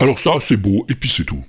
Alors 0.00 0.18
ça, 0.18 0.32
c'est 0.40 0.56
beau, 0.56 0.84
et 0.88 0.94
puis 0.94 1.08
c'est 1.08 1.24
tout. 1.24 1.44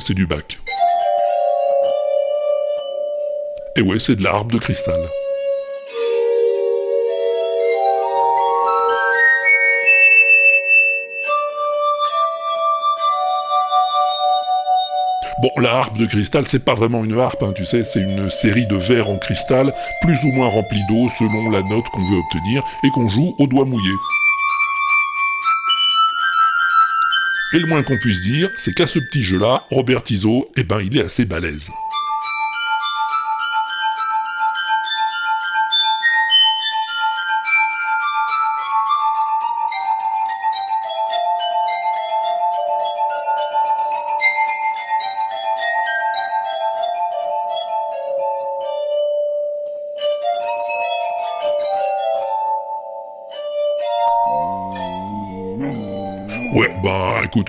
C'est 0.00 0.14
du 0.14 0.26
bac. 0.26 0.58
Et 3.76 3.82
ouais, 3.82 3.98
c'est 3.98 4.16
de 4.16 4.24
la 4.24 4.30
harpe 4.30 4.52
de 4.52 4.58
cristal. 4.58 5.00
Bon, 15.40 15.50
la 15.60 15.74
harpe 15.74 15.98
de 15.98 16.06
cristal, 16.06 16.46
c'est 16.46 16.64
pas 16.64 16.74
vraiment 16.74 17.04
une 17.04 17.18
harpe, 17.18 17.42
hein, 17.42 17.52
tu 17.56 17.64
sais, 17.64 17.82
c'est 17.82 18.00
une 18.00 18.30
série 18.30 18.66
de 18.66 18.76
verres 18.76 19.10
en 19.10 19.18
cristal, 19.18 19.74
plus 20.02 20.22
ou 20.24 20.30
moins 20.32 20.48
remplis 20.48 20.82
d'eau 20.88 21.08
selon 21.18 21.50
la 21.50 21.62
note 21.62 21.84
qu'on 21.92 22.04
veut 22.04 22.18
obtenir, 22.18 22.62
et 22.84 22.90
qu'on 22.90 23.08
joue 23.08 23.34
au 23.38 23.46
doigt 23.48 23.64
mouillé. 23.64 23.92
Et 27.54 27.58
le 27.58 27.66
moins 27.66 27.82
qu'on 27.82 27.98
puisse 27.98 28.22
dire, 28.22 28.50
c'est 28.56 28.72
qu'à 28.72 28.86
ce 28.86 28.98
petit 28.98 29.22
jeu-là, 29.22 29.66
Robert 29.70 30.02
Tizot, 30.02 30.50
eh 30.56 30.64
ben, 30.64 30.80
il 30.80 30.96
est 30.96 31.04
assez 31.04 31.26
balèze. 31.26 31.70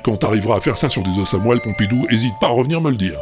Quand 0.04 0.18
t'arriveras 0.18 0.58
à 0.58 0.62
faire 0.62 0.78
ça 0.78 0.90
sur 0.90 1.02
des 1.02 1.18
os 1.20 1.34
à 1.34 1.38
moelle, 1.38 1.62
Pompidou, 1.62 2.06
hésite 2.12 2.38
pas 2.40 2.48
à 2.48 2.52
revenir 2.52 2.82
me 2.82 2.92
le 2.92 2.98
dire. 2.98 3.18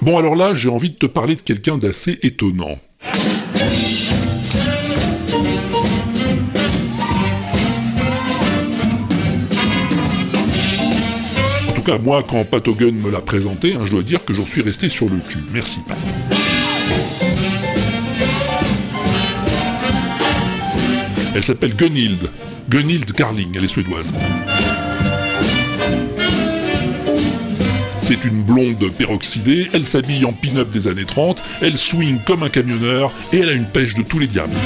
Bon 0.00 0.18
alors 0.18 0.34
là, 0.34 0.52
j'ai 0.52 0.68
envie 0.68 0.90
de 0.90 0.96
te 0.96 1.06
parler 1.06 1.34
de 1.34 1.40
quelqu'un 1.40 1.78
d'assez 1.78 2.18
étonnant. 2.22 2.76
Cas, 11.84 11.98
moi, 11.98 12.24
quand 12.26 12.44
Pat 12.44 12.66
me 12.66 13.10
l'a 13.10 13.20
présenté, 13.20 13.74
hein, 13.74 13.80
je 13.84 13.90
dois 13.90 14.02
dire 14.02 14.24
que 14.24 14.32
j'en 14.32 14.46
suis 14.46 14.62
resté 14.62 14.88
sur 14.88 15.06
le 15.08 15.18
cul. 15.18 15.38
Merci. 15.52 15.80
Elle 21.34 21.44
s'appelle 21.44 21.76
Gunhild. 21.76 22.30
Gunhild 22.70 23.12
Garling, 23.12 23.52
elle 23.54 23.64
est 23.64 23.68
suédoise. 23.68 24.12
C'est 27.98 28.24
une 28.24 28.42
blonde 28.42 28.90
peroxydée, 28.96 29.68
elle 29.72 29.86
s'habille 29.86 30.24
en 30.24 30.32
pin-up 30.32 30.70
des 30.70 30.88
années 30.88 31.04
30, 31.04 31.42
elle 31.62 31.78
swing 31.78 32.18
comme 32.26 32.42
un 32.42 32.50
camionneur 32.50 33.12
et 33.32 33.38
elle 33.38 33.48
a 33.48 33.52
une 33.52 33.66
pêche 33.66 33.94
de 33.94 34.02
tous 34.02 34.18
les 34.18 34.26
diables. 34.26 34.56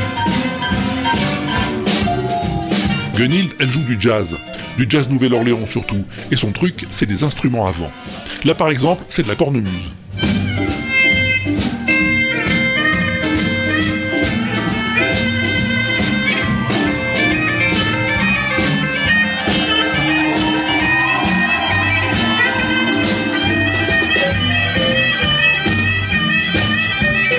Gunhild, 3.14 3.54
elle 3.60 3.70
joue 3.70 3.82
du 3.82 3.96
jazz, 3.98 4.36
du 4.78 4.86
jazz 4.88 5.08
Nouvelle-Orléans 5.08 5.66
surtout, 5.66 6.04
et 6.30 6.36
son 6.36 6.52
truc, 6.52 6.86
c'est 6.88 7.04
des 7.04 7.24
instruments 7.24 7.66
à 7.66 7.72
vent. 7.72 7.90
Là 8.44 8.54
par 8.54 8.70
exemple, 8.70 9.02
c'est 9.08 9.24
de 9.24 9.28
la 9.28 9.34
cornemuse. 9.34 9.92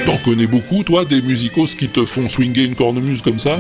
T'en 0.06 0.18
connais 0.18 0.48
beaucoup, 0.48 0.84
toi, 0.84 1.06
des 1.06 1.22
musicos 1.22 1.76
qui 1.76 1.88
te 1.88 2.06
font 2.06 2.28
swinger 2.28 2.66
une 2.66 2.76
cornemuse 2.76 3.22
comme 3.22 3.40
ça? 3.40 3.60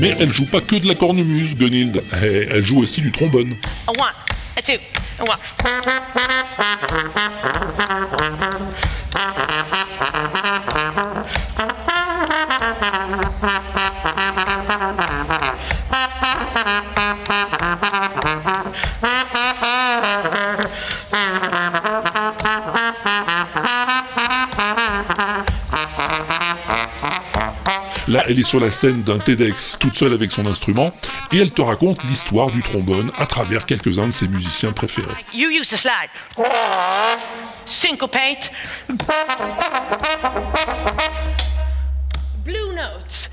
Mais 0.00 0.14
elle 0.20 0.32
joue 0.32 0.46
pas 0.46 0.60
que 0.60 0.76
de 0.76 0.86
la 0.86 0.94
cornemuse, 0.94 1.56
Gunhild. 1.56 2.02
Elle 2.12 2.64
joue 2.64 2.78
aussi 2.78 3.00
du 3.00 3.10
trombone. 3.10 3.56
Là, 28.08 28.24
elle 28.26 28.38
est 28.38 28.44
sur 28.44 28.58
la 28.58 28.70
scène 28.70 29.02
d'un 29.02 29.18
TEDx, 29.18 29.76
toute 29.78 29.92
seule 29.92 30.14
avec 30.14 30.32
son 30.32 30.46
instrument, 30.46 30.90
et 31.30 31.40
elle 31.40 31.52
te 31.52 31.60
raconte 31.60 32.02
l'histoire 32.04 32.50
du 32.50 32.62
trombone 32.62 33.12
à 33.18 33.26
travers 33.26 33.66
quelques-uns 33.66 34.06
de 34.06 34.12
ses 34.12 34.26
musiciens 34.28 34.72
préférés. 34.72 35.12
You 35.34 35.50
use 35.50 35.68
the 35.68 35.76
slide. 35.76 36.08
Syncopate. 37.66 38.50
Blue 42.46 42.74
notes. 42.74 43.28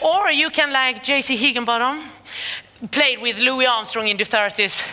Or 0.00 0.30
you 0.30 0.50
can, 0.50 0.70
like 0.70 1.02
J.C. 1.02 1.34
Higginbottom, 1.34 1.98
played 2.92 3.20
with 3.20 3.38
Louis 3.40 3.66
Armstrong 3.66 4.06
in 4.06 4.16
the 4.16 4.24
30s, 4.24 4.84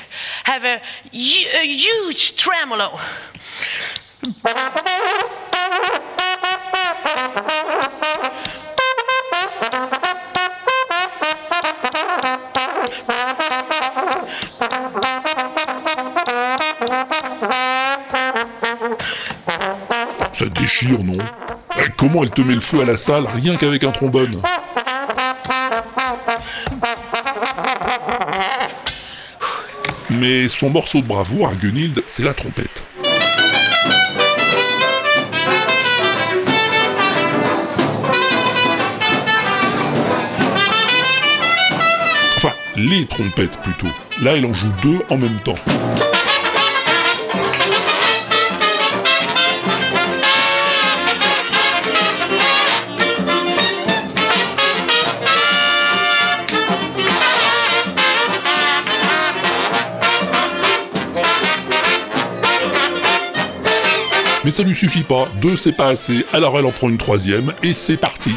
have 0.45 0.63
a, 0.63 0.81
a 1.13 1.65
huge 1.67 2.35
tremolo. 2.35 2.99
Ça 20.33 20.45
déchire, 20.49 20.99
non 21.03 21.17
Eh, 21.77 21.89
Comment 21.97 22.23
elle 22.23 22.29
te 22.31 22.41
met 22.41 22.55
le 22.55 22.61
feu 22.61 22.81
à 22.81 22.85
la 22.85 22.97
salle 22.97 23.25
rien 23.27 23.55
qu'avec 23.55 23.83
un 23.83 23.91
trombone 23.91 24.41
Mais 30.09 30.47
son 30.47 30.69
morceau 30.69 31.01
de 31.01 31.07
bravoure 31.07 31.49
à 31.49 31.55
Gunhild, 31.55 32.01
c'est 32.05 32.23
la 32.23 32.33
trompette. 32.33 32.83
Les 42.79 43.05
trompettes 43.05 43.61
plutôt. 43.61 43.87
Là, 44.21 44.37
elle 44.37 44.45
en 44.45 44.53
joue 44.53 44.71
deux 44.81 44.99
en 45.09 45.17
même 45.17 45.39
temps. 45.41 45.55
Mais 64.45 64.51
ça 64.51 64.63
lui 64.63 64.73
suffit 64.73 65.03
pas, 65.03 65.27
deux 65.41 65.57
c'est 65.57 65.73
pas 65.73 65.87
assez, 65.89 66.25
alors 66.31 66.57
elle 66.57 66.65
en 66.65 66.71
prend 66.71 66.89
une 66.89 66.97
troisième, 66.97 67.53
et 67.61 67.73
c'est 67.73 67.97
parti. 67.97 68.31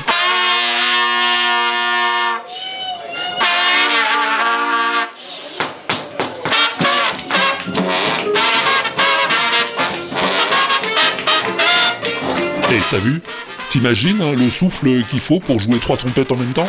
T'as 12.93 12.99
vu? 12.99 13.23
T'imagines 13.71 14.21
hein, 14.21 14.35
le 14.35 14.51
souffle 14.51 15.03
qu'il 15.05 15.21
faut 15.21 15.41
pour 15.41 15.59
jouer 15.59 15.79
trois 15.81 15.97
trompettes 15.97 16.31
en 16.31 16.37
même 16.37 16.53
temps? 16.53 16.69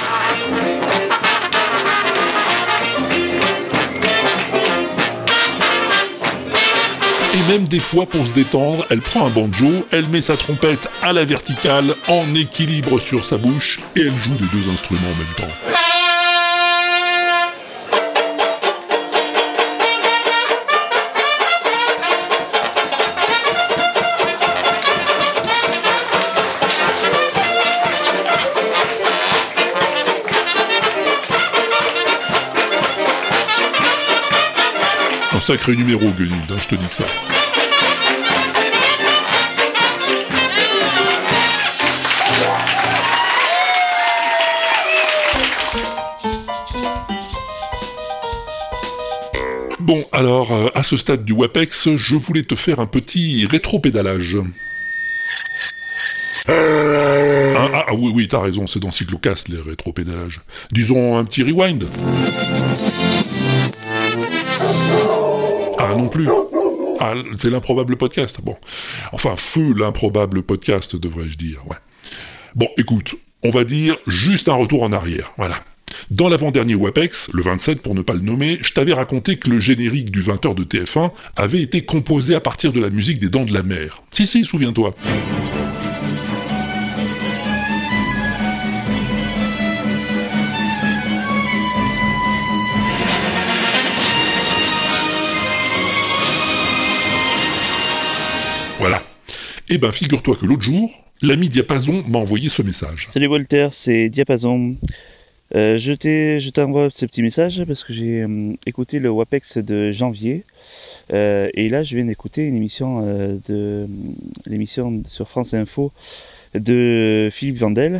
Et 7.33 7.51
même 7.51 7.67
des 7.67 7.81
fois 7.81 8.05
pour 8.05 8.25
se 8.25 8.31
détendre, 8.31 8.85
elle 8.89 9.01
prend 9.01 9.27
un 9.27 9.31
banjo, 9.31 9.85
elle 9.91 10.07
met 10.07 10.21
sa 10.21 10.37
trompette 10.37 10.87
à 11.01 11.11
la 11.11 11.25
verticale, 11.25 11.93
en 12.07 12.33
équilibre 12.33 12.99
sur 12.99 13.25
sa 13.25 13.37
bouche, 13.37 13.81
et 13.97 14.01
elle 14.01 14.15
joue 14.15 14.37
les 14.39 14.47
deux 14.47 14.69
instruments 14.69 15.01
en 15.01 15.17
même 15.17 15.35
temps. 15.35 15.72
Sacré 35.43 35.75
numéro, 35.75 36.09
Guenilde, 36.11 36.51
hein, 36.51 36.57
je 36.61 36.67
te 36.69 36.75
dis 36.75 36.87
que 36.87 36.95
ça. 36.95 37.03
Bon, 49.81 50.05
alors, 50.13 50.53
euh, 50.53 50.69
à 50.75 50.81
ce 50.81 50.95
stade 50.95 51.25
du 51.25 51.33
WAPEX, 51.33 51.97
je 51.97 52.15
voulais 52.15 52.43
te 52.43 52.55
faire 52.55 52.79
un 52.79 52.87
petit 52.87 53.45
rétro-pédalage. 53.45 54.37
Ah, 56.47 56.53
ah, 57.73 57.85
ah, 57.89 57.93
oui, 57.93 58.13
oui, 58.15 58.27
t'as 58.29 58.39
raison, 58.39 58.65
c'est 58.65 58.79
dans 58.79 58.91
Cyclocast, 58.91 59.49
les 59.49 59.59
rétro-pédalages. 59.59 60.39
Disons 60.71 61.17
un 61.17 61.25
petit 61.25 61.43
rewind. 61.43 61.83
Plus. 66.07 66.29
Ah, 66.99 67.13
c'est 67.37 67.49
l'improbable 67.49 67.97
podcast. 67.97 68.39
Bon. 68.41 68.55
Enfin, 69.11 69.35
feu 69.37 69.73
l'improbable 69.77 70.43
podcast, 70.43 70.95
devrais-je 70.95 71.37
dire. 71.37 71.61
Bon, 72.55 72.67
écoute, 72.77 73.15
on 73.43 73.49
va 73.49 73.63
dire 73.63 73.97
juste 74.07 74.47
un 74.47 74.53
retour 74.53 74.83
en 74.83 74.93
arrière, 74.93 75.33
voilà. 75.37 75.55
Dans 76.09 76.29
l'avant-dernier 76.29 76.75
WAPEX, 76.75 77.29
le 77.33 77.43
27 77.43 77.81
pour 77.81 77.95
ne 77.95 78.01
pas 78.01 78.13
le 78.13 78.21
nommer, 78.21 78.57
je 78.61 78.73
t'avais 78.73 78.93
raconté 78.93 79.37
que 79.37 79.49
le 79.49 79.59
générique 79.59 80.11
du 80.11 80.21
20h 80.21 80.55
de 80.55 80.63
TF1 80.63 81.11
avait 81.35 81.61
été 81.61 81.83
composé 81.83 82.35
à 82.35 82.39
partir 82.39 82.71
de 82.73 82.79
la 82.79 82.89
musique 82.89 83.19
des 83.19 83.29
Dents 83.29 83.45
de 83.45 83.53
la 83.53 83.63
Mer. 83.63 84.03
Si, 84.11 84.27
si, 84.27 84.43
souviens-toi. 84.43 84.93
Eh 99.75 99.79
ben, 99.79 99.91
figure-toi 99.91 100.35
que 100.35 100.45
l'autre 100.45 100.61
jour, 100.61 100.87
l'ami 101.23 101.49
Diapason 101.49 102.03
m'a 102.07 102.19
envoyé 102.19 102.47
ce 102.47 102.61
message. 102.61 103.07
Salut 103.09 103.25
Walter, 103.25 103.69
c'est 103.71 104.07
Diapason. 104.07 104.75
Euh, 105.55 105.79
je 105.79 106.49
t'envoie 106.51 106.91
ce 106.91 107.07
petit 107.07 107.23
message 107.23 107.63
parce 107.65 107.83
que 107.83 107.91
j'ai 107.91 108.21
euh, 108.21 108.53
écouté 108.67 108.99
le 108.99 109.09
WAPEX 109.09 109.57
de 109.57 109.91
janvier 109.91 110.43
Euh, 111.11 111.49
et 111.55 111.69
là 111.69 111.81
je 111.81 111.95
viens 111.95 112.05
d'écouter 112.05 112.43
une 112.43 112.59
de 112.59 113.87
l'émission 114.45 115.01
sur 115.05 115.27
France 115.27 115.55
Info 115.55 115.91
de 116.53 117.29
Philippe 117.31 117.57
Vandel 117.57 117.99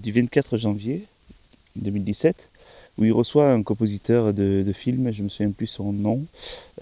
du 0.00 0.12
24 0.12 0.58
janvier 0.58 1.02
2017 1.74 2.50
où 2.98 3.04
il 3.04 3.12
reçoit 3.12 3.50
un 3.52 3.62
compositeur 3.62 4.34
de, 4.34 4.62
de 4.66 4.72
film, 4.72 5.10
je 5.12 5.22
me 5.22 5.28
souviens 5.28 5.50
plus 5.52 5.66
son 5.66 5.92
nom, 5.92 6.24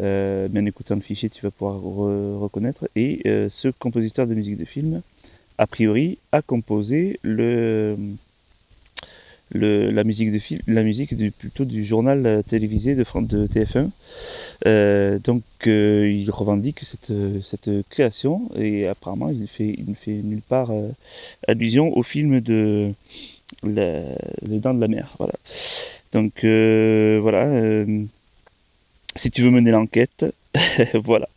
euh, 0.00 0.48
mais 0.52 0.60
en 0.60 0.66
écoutant 0.66 0.94
le 0.96 1.00
fichier 1.02 1.30
tu 1.30 1.42
vas 1.42 1.50
pouvoir 1.50 1.78
re- 1.80 2.38
reconnaître 2.38 2.88
et 2.96 3.22
euh, 3.26 3.48
ce 3.50 3.68
compositeur 3.68 4.26
de 4.26 4.34
musique 4.34 4.56
de 4.58 4.64
film 4.64 5.02
a 5.58 5.66
priori 5.66 6.18
a 6.32 6.42
composé 6.42 7.20
le 7.22 7.96
le- 9.50 9.90
la 9.90 10.04
musique 10.04 10.32
de 10.32 10.40
la 10.66 10.82
musique 10.82 11.14
du, 11.16 11.30
plutôt 11.30 11.64
du 11.64 11.84
journal 11.84 12.24
euh, 12.26 12.42
télévisé 12.42 12.94
de, 12.94 13.04
de 13.26 13.46
TF1. 13.46 13.90
Euh, 14.66 15.18
donc 15.18 15.42
euh, 15.66 16.10
il 16.10 16.30
revendique 16.30 16.80
cette, 16.80 17.10
euh, 17.10 17.82
création 17.90 18.48
et 18.56 18.86
apparemment 18.86 19.28
il 19.28 19.46
fait, 19.46 19.74
il 19.76 19.90
ne 19.90 19.94
fait 19.94 20.22
nulle 20.22 20.40
part 20.42 20.70
euh, 20.70 20.88
allusion 21.48 21.96
au 21.96 22.02
film 22.02 22.40
de 22.40 22.92
la, 23.64 24.02
Les 24.42 24.60
Dents 24.60 24.74
de 24.74 24.80
la 24.80 24.88
Mer. 24.88 25.14
Voilà. 25.18 25.34
Donc 26.12 26.44
euh, 26.44 27.18
voilà. 27.22 27.46
euh, 27.46 28.04
si 29.16 29.30
tu 29.30 29.42
veux 29.42 29.50
mener 29.50 29.70
l'enquête, 29.70 30.26
voilà. 31.04 31.28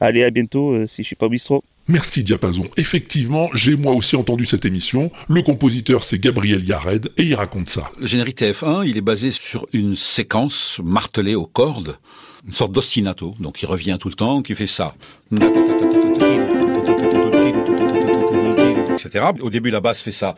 Allez, 0.00 0.22
à 0.22 0.30
bientôt 0.30 0.70
euh, 0.70 0.86
si 0.86 1.02
je 1.02 1.08
suis 1.08 1.16
pas 1.16 1.26
au 1.26 1.30
bistrot. 1.30 1.62
Merci 1.88 2.22
Diapason. 2.22 2.64
Effectivement, 2.76 3.48
j'ai 3.54 3.76
moi 3.76 3.92
aussi 3.92 4.14
entendu 4.14 4.44
cette 4.44 4.64
émission. 4.64 5.10
Le 5.28 5.42
compositeur 5.42 6.04
c'est 6.04 6.18
Gabriel 6.18 6.62
Yared 6.62 7.10
et 7.16 7.22
il 7.22 7.34
raconte 7.34 7.68
ça. 7.68 7.90
Le 7.98 8.06
générique 8.06 8.40
TF1, 8.40 8.86
il 8.86 8.96
est 8.96 9.02
basé 9.02 9.30
sur 9.30 9.64
une 9.72 9.96
séquence 9.96 10.80
martelée 10.84 11.34
aux 11.34 11.46
cordes, 11.46 11.96
une 12.46 12.52
sorte 12.52 12.72
d'ostinato, 12.72 13.34
donc 13.40 13.62
il 13.62 13.66
revient 13.66 13.96
tout 13.98 14.08
le 14.08 14.14
temps, 14.14 14.42
qui 14.42 14.54
fait 14.54 14.66
ça. 14.66 14.94
Etc. 18.92 19.24
Au 19.40 19.50
début, 19.50 19.70
la 19.70 19.80
basse 19.80 20.02
fait 20.02 20.12
ça. 20.12 20.34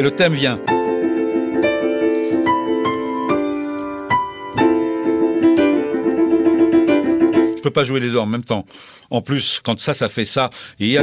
Et 0.00 0.02
le 0.02 0.10
thème 0.12 0.32
vient. 0.32 0.58
Je 7.54 7.60
peux 7.62 7.70
pas 7.70 7.84
jouer 7.84 8.00
les 8.00 8.08
deux 8.08 8.16
en 8.16 8.24
même 8.24 8.42
temps. 8.42 8.64
En 9.10 9.20
plus, 9.20 9.60
quand 9.62 9.78
ça, 9.78 9.92
ça 9.92 10.08
fait 10.08 10.24
ça, 10.24 10.48
il 10.78 10.88
y 10.88 10.96
a, 10.96 11.02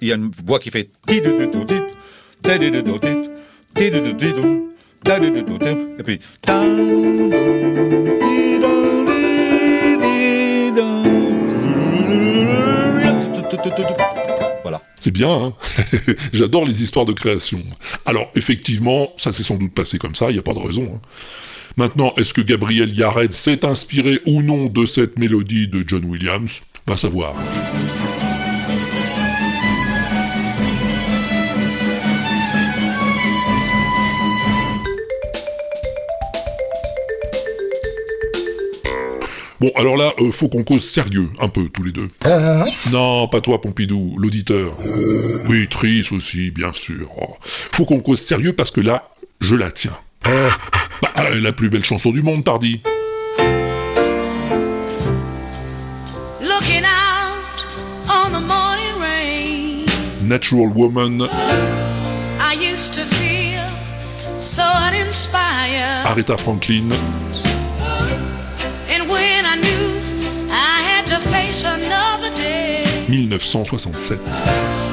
il 0.00 0.08
y 0.08 0.12
a 0.12 0.16
une 0.16 0.32
voix 0.44 0.58
qui 0.58 0.72
fait. 0.72 0.90
Et 1.08 1.22
puis. 6.02 6.18
C'est 15.00 15.10
bien, 15.10 15.30
hein 15.32 15.54
J'adore 16.32 16.64
les 16.66 16.82
histoires 16.82 17.06
de 17.06 17.12
création. 17.12 17.62
Alors, 18.06 18.30
effectivement, 18.36 19.12
ça 19.16 19.32
s'est 19.32 19.42
sans 19.42 19.56
doute 19.56 19.72
passé 19.74 19.98
comme 19.98 20.14
ça, 20.14 20.30
il 20.30 20.34
n'y 20.34 20.38
a 20.38 20.42
pas 20.42 20.54
de 20.54 20.58
raison. 20.58 20.92
hein. 20.94 21.00
Maintenant, 21.76 22.12
est-ce 22.16 22.34
que 22.34 22.40
Gabriel 22.42 22.92
Yared 22.94 23.32
s'est 23.32 23.64
inspiré 23.64 24.20
ou 24.26 24.42
non 24.42 24.66
de 24.66 24.84
cette 24.86 25.18
mélodie 25.18 25.68
de 25.68 25.84
John 25.86 26.04
Williams? 26.04 26.62
Va 26.86 26.96
savoir. 26.96 27.34
Bon, 39.60 39.70
alors 39.76 39.98
là, 39.98 40.14
euh, 40.20 40.32
faut 40.32 40.48
qu'on 40.48 40.64
cause 40.64 40.82
sérieux, 40.82 41.28
un 41.38 41.48
peu, 41.48 41.68
tous 41.68 41.82
les 41.82 41.92
deux. 41.92 42.08
Non, 42.90 43.28
pas 43.28 43.42
toi, 43.42 43.60
Pompidou, 43.60 44.16
l'auditeur. 44.16 44.74
Oui, 45.48 45.68
Trice 45.68 46.12
aussi, 46.12 46.50
bien 46.50 46.72
sûr. 46.72 47.10
Oh. 47.20 47.36
Faut 47.42 47.84
qu'on 47.84 48.00
cause 48.00 48.20
sérieux 48.20 48.54
parce 48.54 48.70
que 48.70 48.80
là, 48.80 49.04
je 49.40 49.54
la 49.54 49.70
tiens. 49.70 49.92
Bah, 50.24 51.12
euh, 51.18 51.40
la 51.40 51.52
plus 51.52 51.68
belle 51.68 51.84
chanson 51.84 52.10
du 52.10 52.22
monde, 52.22 52.42
Tardy. 52.44 52.80
Looking 56.40 56.84
out 56.84 57.66
on 58.08 58.30
the 58.32 58.40
morning 58.40 58.98
rain. 58.98 59.86
Natural 60.22 60.68
Woman, 60.68 61.28
I 62.40 62.54
used 62.54 62.94
to 62.94 63.02
feel 63.02 63.60
so 64.38 64.62
uninspired. 64.62 66.06
Aretha 66.06 66.38
Franklin, 66.38 66.88
1967. 73.10 74.89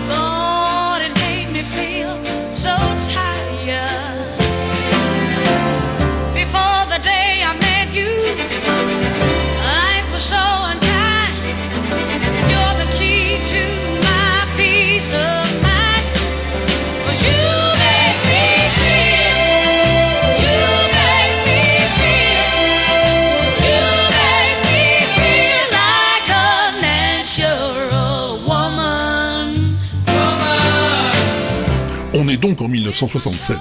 1967. 33.04 33.58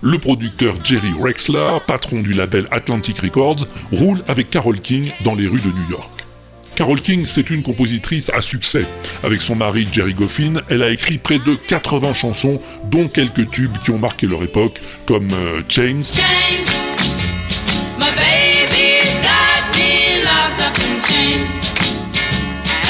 Le 0.00 0.18
producteur 0.18 0.74
Jerry 0.82 1.12
Rexler, 1.20 1.78
patron 1.86 2.20
du 2.22 2.32
label 2.32 2.66
Atlantic 2.70 3.18
Records, 3.18 3.66
roule 3.92 4.22
avec 4.28 4.48
Carole 4.48 4.80
King 4.80 5.10
dans 5.24 5.34
les 5.34 5.46
rues 5.46 5.60
de 5.60 5.68
New 5.68 5.90
York. 5.90 6.24
Carole 6.74 7.00
King, 7.00 7.26
c'est 7.26 7.50
une 7.50 7.62
compositrice 7.62 8.30
à 8.30 8.40
succès. 8.40 8.86
Avec 9.24 9.42
son 9.42 9.56
mari 9.56 9.86
Jerry 9.92 10.14
Goffin, 10.14 10.54
elle 10.70 10.82
a 10.82 10.88
écrit 10.88 11.18
près 11.18 11.38
de 11.38 11.54
80 11.54 12.14
chansons, 12.14 12.58
dont 12.90 13.08
quelques 13.08 13.50
tubes 13.50 13.76
qui 13.84 13.90
ont 13.90 13.98
marqué 13.98 14.26
leur 14.26 14.42
époque, 14.42 14.80
comme 15.06 15.28
euh, 15.32 15.60
Chains 15.68 16.00
chains. 16.02 16.64
My 17.98 18.10
baby's 18.16 19.18
got 19.20 19.76
me 19.76 20.24
locked 20.24 20.60
up 20.64 20.78
in 20.78 21.00
chains. 21.02 21.52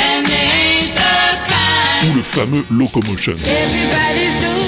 And 0.07 0.27
they 0.27 0.47
ain't 0.47 0.95
the 0.95 1.51
kind 1.51 2.13
ou 2.13 2.17
le 2.17 2.23
fameux 2.23 2.65
Locomotion. 2.71 3.35
everybody's 3.35 4.35
doing 4.41 4.63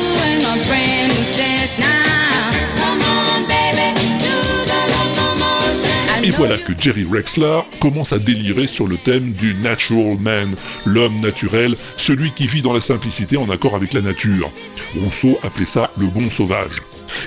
Et 6.25 6.31
voilà 6.31 6.57
que 6.57 6.73
Jerry 6.79 7.05
Rexler 7.05 7.61
commence 7.81 8.15
à 8.15 8.19
délirer 8.19 8.67
sur 8.67 8.87
le 8.87 8.97
thème 8.97 9.33
du 9.33 9.55
natural 9.57 10.17
man, 10.21 10.55
l'homme 10.87 11.21
naturel, 11.21 11.77
celui 11.97 12.31
qui 12.31 12.47
vit 12.47 12.63
dans 12.63 12.73
la 12.73 12.81
simplicité 12.81 13.37
en 13.37 13.51
accord 13.51 13.75
avec 13.75 13.93
la 13.93 14.01
nature. 14.01 14.51
Rousseau 14.97 15.39
appelait 15.43 15.67
ça 15.67 15.91
le 15.99 16.07
bon 16.07 16.31
sauvage. 16.31 16.83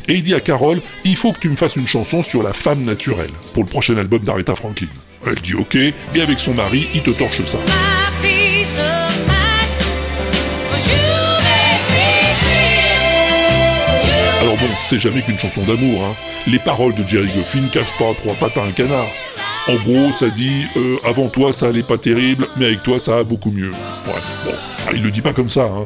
Et 0.08 0.16
il 0.16 0.24
dit 0.24 0.34
à 0.34 0.40
Carole, 0.40 0.82
il 1.06 1.16
faut 1.16 1.32
que 1.32 1.40
tu 1.40 1.50
me 1.50 1.56
fasses 1.56 1.76
une 1.76 1.88
chanson 1.88 2.24
sur 2.24 2.42
la 2.42 2.54
femme 2.54 2.82
naturelle, 2.82 3.32
pour 3.54 3.64
le 3.64 3.70
prochain 3.70 3.98
album 3.98 4.24
d'Aretha 4.24 4.56
Franklin. 4.56 4.88
Elle 5.28 5.42
dit 5.42 5.54
ok, 5.54 5.76
et 5.76 5.94
avec 6.22 6.40
son 6.40 6.56
mari, 6.56 6.88
il 6.94 7.04
te 7.04 7.12
torche 7.12 7.44
ça. 7.44 7.60
C'est 14.90 15.00
jamais 15.00 15.22
qu'une 15.22 15.40
chanson 15.40 15.64
d'amour, 15.64 16.04
hein. 16.04 16.16
Les 16.48 16.60
paroles 16.60 16.94
de 16.96 17.06
Jerry 17.06 17.30
Goffin 17.36 17.68
cachent 17.72 17.98
pas 17.98 18.14
trois 18.18 18.34
pattes 18.36 18.58
à 18.58 18.64
un 18.64 18.72
canard. 18.72 19.08
En 19.68 19.76
gros, 19.76 20.14
ça 20.14 20.30
dit 20.30 20.66
euh, 20.78 20.96
avant 21.04 21.28
toi 21.28 21.52
ça 21.52 21.68
allait 21.68 21.84
pas 21.84 21.98
terrible, 21.98 22.48
mais 22.58 22.68
avec 22.68 22.84
toi 22.84 23.00
ça 23.00 23.16
va 23.16 23.24
beaucoup 23.24 23.52
mieux. 23.52 23.72
Bon, 24.06 24.12
ah, 24.88 24.92
il 24.94 25.04
le 25.04 25.12
dit 25.12 25.22
pas 25.22 25.34
comme 25.34 25.50
ça, 25.50 25.64
hein. 25.64 25.86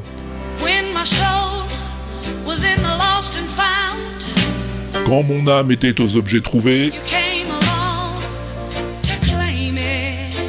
Quand 5.06 5.24
mon 5.24 5.48
âme 5.48 5.72
était 5.72 6.00
aux 6.00 6.16
objets 6.16 6.42
trouvés, 6.42 6.92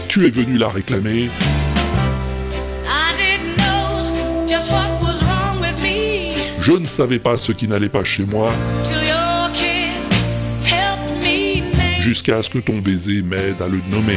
tu 0.08 0.26
es 0.26 0.30
venu 0.30 0.58
la 0.58 0.68
réclamer. 0.68 1.30
Je 6.62 6.70
ne 6.70 6.86
savais 6.86 7.18
pas 7.18 7.36
ce 7.36 7.50
qui 7.50 7.66
n'allait 7.66 7.88
pas 7.88 8.04
chez 8.04 8.24
moi, 8.24 8.52
jusqu'à 12.00 12.40
ce 12.40 12.48
que 12.48 12.58
ton 12.58 12.78
baiser 12.78 13.20
m'aide 13.22 13.60
à 13.60 13.66
le 13.66 13.80
nommer. 13.90 14.16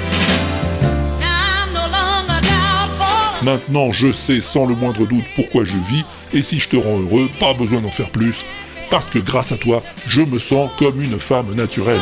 Maintenant, 3.41 3.91
je 3.91 4.11
sais 4.11 4.41
sans 4.41 4.67
le 4.67 4.75
moindre 4.75 5.07
doute 5.07 5.23
pourquoi 5.35 5.63
je 5.63 5.71
vis, 5.71 6.05
et 6.33 6.43
si 6.43 6.59
je 6.59 6.69
te 6.69 6.75
rends 6.75 6.99
heureux, 6.99 7.27
pas 7.39 7.55
besoin 7.55 7.81
d'en 7.81 7.89
faire 7.89 8.11
plus, 8.11 8.45
parce 8.91 9.07
que 9.07 9.17
grâce 9.17 9.51
à 9.51 9.57
toi, 9.57 9.79
je 10.07 10.21
me 10.21 10.37
sens 10.37 10.69
comme 10.77 11.01
une 11.01 11.17
femme 11.17 11.51
naturelle. 11.55 11.99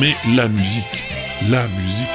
Mais 0.00 0.14
la 0.36 0.46
musique, 0.46 1.02
la 1.50 1.66
musique. 1.66 2.09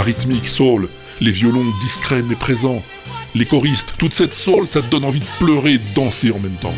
La 0.00 0.06
rythmique 0.06 0.48
soul, 0.48 0.88
les 1.20 1.30
violons 1.30 1.62
discrets 1.78 2.22
mais 2.22 2.34
présents, 2.34 2.82
les 3.34 3.44
choristes, 3.44 3.92
toute 3.98 4.14
cette 4.14 4.32
soul, 4.32 4.66
ça 4.66 4.80
te 4.80 4.86
donne 4.86 5.04
envie 5.04 5.20
de 5.20 5.26
pleurer 5.38 5.74
et 5.74 5.78
de 5.78 5.94
danser 5.94 6.30
en 6.30 6.38
même 6.38 6.56
temps. 6.56 6.72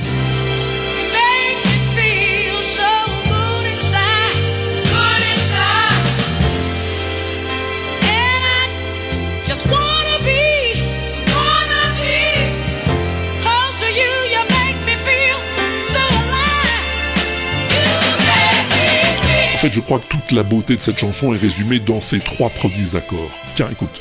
Fait, 19.62 19.72
je 19.72 19.81
crois 19.81 20.01
que 20.01 20.09
toute 20.09 20.33
la 20.33 20.42
beauté 20.42 20.75
de 20.75 20.81
cette 20.81 20.98
chanson 20.98 21.33
est 21.33 21.38
résumée 21.38 21.79
dans 21.79 22.01
ces 22.01 22.18
trois 22.18 22.51
premiers 22.51 22.96
accords. 22.96 23.31
Tiens, 23.55 23.68
écoute. 23.70 24.01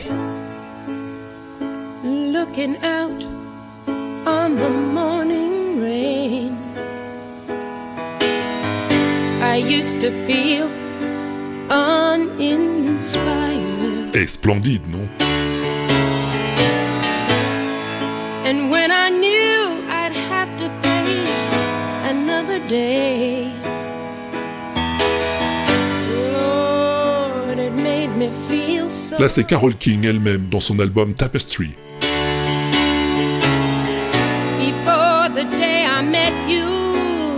looking 2.04 2.76
out 2.84 3.24
on 4.26 4.56
the 4.56 4.70
morning 4.70 5.80
rain. 5.80 6.58
I 9.40 9.58
used 9.58 10.02
to 10.02 10.10
feel 10.26 10.68
uninspired. 11.70 14.16
Eh, 14.16 14.26
splendide, 14.26 14.88
non? 14.88 15.08
Là, 29.20 29.30
c'est 29.30 29.44
Carole 29.44 29.76
King 29.76 30.06
elle-même 30.06 30.48
dans 30.50 30.60
son 30.60 30.80
album 30.80 31.14
Tapestry. 31.14 31.72
Before 34.60 35.30
the 35.36 35.46
day 35.58 35.86
I 35.86 36.02
met 36.02 36.34
you, 36.48 37.36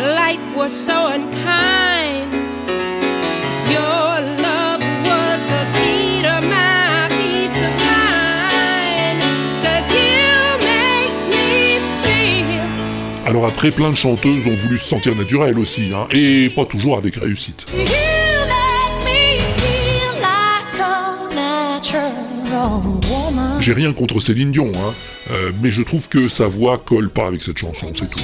life 0.00 0.56
was 0.56 0.70
so 0.70 0.92
unkind. 1.08 2.32
Your 3.70 4.20
love 4.42 4.80
was 5.04 5.40
the 5.48 5.66
key 5.78 6.22
to 6.22 6.40
my 6.40 7.08
peace 7.18 7.60
of 7.62 7.74
mind. 7.78 9.22
'Cause 9.62 9.92
you 9.92 10.58
make 10.60 11.14
me 11.30 11.80
feel. 12.02 13.26
Alors 13.26 13.46
après, 13.46 13.70
plein 13.70 13.90
de 13.90 13.96
chanteuses 13.96 14.48
ont 14.48 14.56
voulu 14.56 14.78
se 14.78 14.86
sentir 14.86 15.14
naturelles 15.14 15.58
aussi, 15.58 15.92
hein, 15.94 16.06
et 16.12 16.50
pas 16.50 16.64
toujours 16.64 16.96
avec 16.98 17.16
réussite. 17.16 17.66
J'ai 23.64 23.72
rien 23.72 23.94
contre 23.94 24.20
Céline 24.20 24.52
Dion, 24.52 24.70
hein, 24.76 24.92
euh, 25.30 25.50
mais 25.62 25.70
je 25.70 25.80
trouve 25.80 26.06
que 26.10 26.28
sa 26.28 26.46
voix 26.46 26.76
colle 26.76 27.08
pas 27.08 27.26
avec 27.28 27.42
cette 27.42 27.56
chanson, 27.56 27.90
c'est 27.94 28.06
tout. 28.08 28.20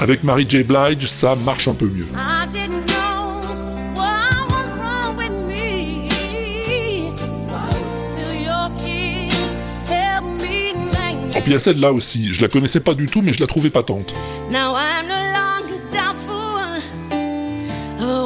Avec 0.00 0.24
Mary 0.24 0.46
J. 0.48 0.64
Blige, 0.64 1.06
ça 1.06 1.36
marche 1.36 1.68
un 1.68 1.74
peu 1.74 1.84
mieux. 1.84 2.08
il 11.48 11.52
y 11.52 11.56
a 11.56 11.60
celle-là 11.60 11.92
aussi. 11.92 12.34
Je 12.34 12.42
la 12.42 12.48
connaissais 12.48 12.80
pas 12.80 12.92
du 12.92 13.06
tout, 13.06 13.22
mais 13.22 13.32
je 13.32 13.40
la 13.40 13.46
trouvais 13.46 13.70
patente. 13.70 14.14
Now 14.50 14.76
I'm 14.76 15.08
no 15.08 15.16
longer 15.32 15.80
doubtful 15.90 16.36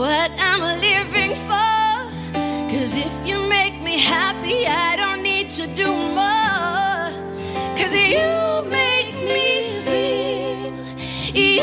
what 0.01 0.31
I'm 0.41 0.81
living 0.81 1.37
for. 1.47 2.11
Cause 2.69 2.97
if 2.97 3.13
you 3.25 3.39
make 3.49 3.81
me 3.81 3.99
happy, 3.99 4.67
I 4.67 4.97
don't 4.97 5.23
need 5.23 5.51
to 5.51 5.69
do 5.69 5.87
more. 5.87 7.13
Cause 7.77 7.95
you 7.95 8.69
make 8.69 9.15
me 9.31 9.71
feel, 9.85 10.73
you 11.33 11.63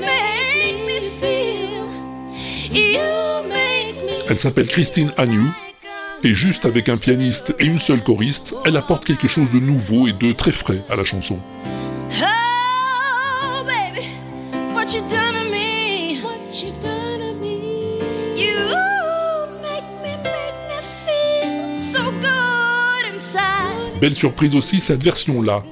make 0.00 0.78
me 0.86 1.00
feel, 1.20 1.90
you 2.70 3.48
make 3.48 3.96
me 4.06 4.20
feel. 4.20 4.30
Elle 4.30 4.38
s'appelle 4.38 4.68
Christine 4.68 5.12
Agnew. 5.16 5.50
Et 6.22 6.34
juste 6.34 6.66
avec 6.66 6.90
un 6.90 6.98
pianiste 6.98 7.54
et 7.58 7.64
une 7.64 7.80
seule 7.80 8.02
choriste, 8.02 8.54
elle 8.66 8.76
apporte 8.76 9.06
quelque 9.06 9.26
chose 9.26 9.52
de 9.52 9.58
nouveau 9.58 10.06
et 10.06 10.12
de 10.12 10.32
très 10.32 10.52
frais 10.52 10.82
à 10.90 10.96
la 10.96 11.04
chanson. 11.04 11.40
Oh, 12.10 13.64
baby, 13.64 14.06
what 14.74 14.92
you 14.92 15.00
done 15.08 15.32
to 15.32 15.50
me? 15.50 16.20
What 16.22 16.62
you 16.62 16.72
done 16.82 17.20
to 17.20 17.34
me? 17.40 18.00
You 18.36 18.54
make 19.62 19.84
me, 20.02 20.14
make 20.22 20.56
me 20.68 20.82
feel 21.06 21.78
so 21.78 22.10
good 22.20 23.14
inside. 23.14 23.98
Belle 23.98 24.14
surprise 24.14 24.54
aussi 24.54 24.78
cette 24.78 25.02
version-là. 25.02 25.62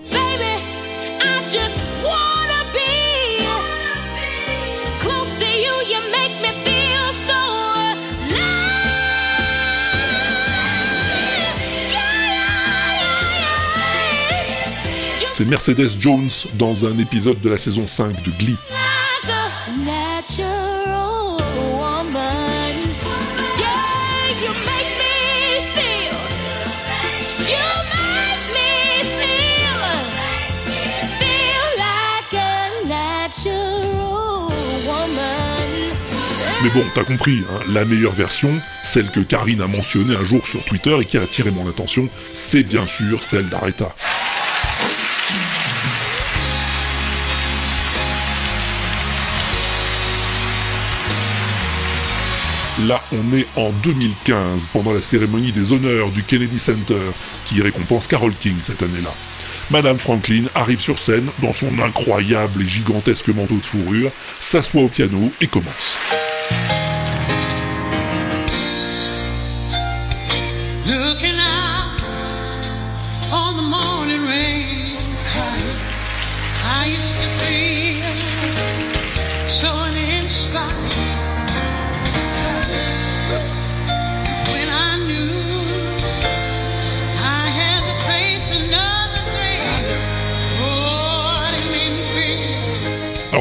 C'est 15.39 15.45
Mercedes 15.45 16.01
Jones 16.01 16.31
dans 16.55 16.85
un 16.85 16.99
épisode 16.99 17.41
de 17.41 17.49
la 17.49 17.59
saison 17.59 17.87
5 17.87 18.25
de 18.25 18.31
Glee. 18.41 18.57
Mais 36.65 36.71
bon, 36.71 36.83
t'as 36.97 37.05
compris, 37.05 37.45
hein, 37.49 37.61
la 37.73 37.85
meilleure 37.85 38.11
version, 38.11 38.51
celle 38.83 39.09
que 39.13 39.21
Karine 39.21 39.61
a 39.61 39.69
mentionnée 39.69 40.17
un 40.17 40.25
jour 40.25 40.45
sur 40.45 40.65
Twitter 40.65 40.97
et 41.01 41.05
qui 41.05 41.17
a 41.17 41.23
attiré 41.23 41.53
mon 41.53 41.69
attention, 41.69 42.09
c'est 42.33 42.65
bien 42.65 42.89
sûr 42.89 43.23
celle 43.23 43.49
d'Aretha. 43.49 43.95
Là, 52.89 53.03
on 53.13 53.37
est 53.37 53.47
en 53.57 53.71
2015, 53.83 54.69
pendant 54.69 54.95
la 54.95 55.03
cérémonie 55.03 55.53
des 55.53 55.73
honneurs 55.73 56.09
du 56.09 56.23
Kennedy 56.23 56.59
Center, 56.59 56.95
qui 57.45 57.61
récompense 57.61 58.07
Carole 58.07 58.33
King 58.35 58.55
cette 58.63 58.83
année-là. 58.83 59.13
Madame 59.71 59.99
Franklin 59.99 60.45
arrive 60.55 60.81
sur 60.81 60.99
scène 60.99 61.29
dans 61.43 61.53
son 61.53 61.79
incroyable 61.81 62.63
et 62.63 62.67
gigantesque 62.67 63.29
manteau 63.29 63.57
de 63.57 63.67
fourrure, 63.67 64.11
s'assoit 64.41 64.81
au 64.81 64.89
piano 64.89 65.31
et 65.43 65.49
commence. 65.49 65.97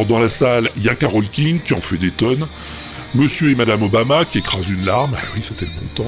Dans 0.08 0.20
la 0.20 0.30
salle, 0.30 0.70
il 0.76 0.84
y 0.84 0.90
a 0.90 0.96
Carole 0.96 1.28
King 1.30 1.60
qui 1.60 1.74
en 1.74 1.82
fait 1.82 1.98
des 1.98 2.12
tonnes, 2.12 2.48
Monsieur 3.16 3.52
et 3.52 3.56
Madame 3.56 3.84
Obama 3.84 4.26
qui 4.26 4.40
écrasent 4.40 4.70
une 4.70 4.86
larme, 4.86 5.16
ah 5.16 5.26
oui 5.36 5.42
c'était 5.44 5.66
le 5.66 5.72
bon 5.72 6.06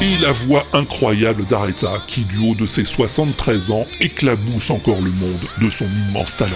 et 0.00 0.16
la 0.18 0.30
voix 0.30 0.64
incroyable 0.72 1.44
d'Aretha 1.46 1.92
qui 2.06 2.20
du 2.22 2.38
haut 2.38 2.54
de 2.54 2.66
ses 2.66 2.84
73 2.84 3.72
ans 3.72 3.86
éclabousse 4.00 4.70
encore 4.70 5.00
le 5.00 5.10
monde 5.10 5.44
de 5.60 5.70
son 5.70 5.86
immense 6.08 6.36
talent. 6.36 6.52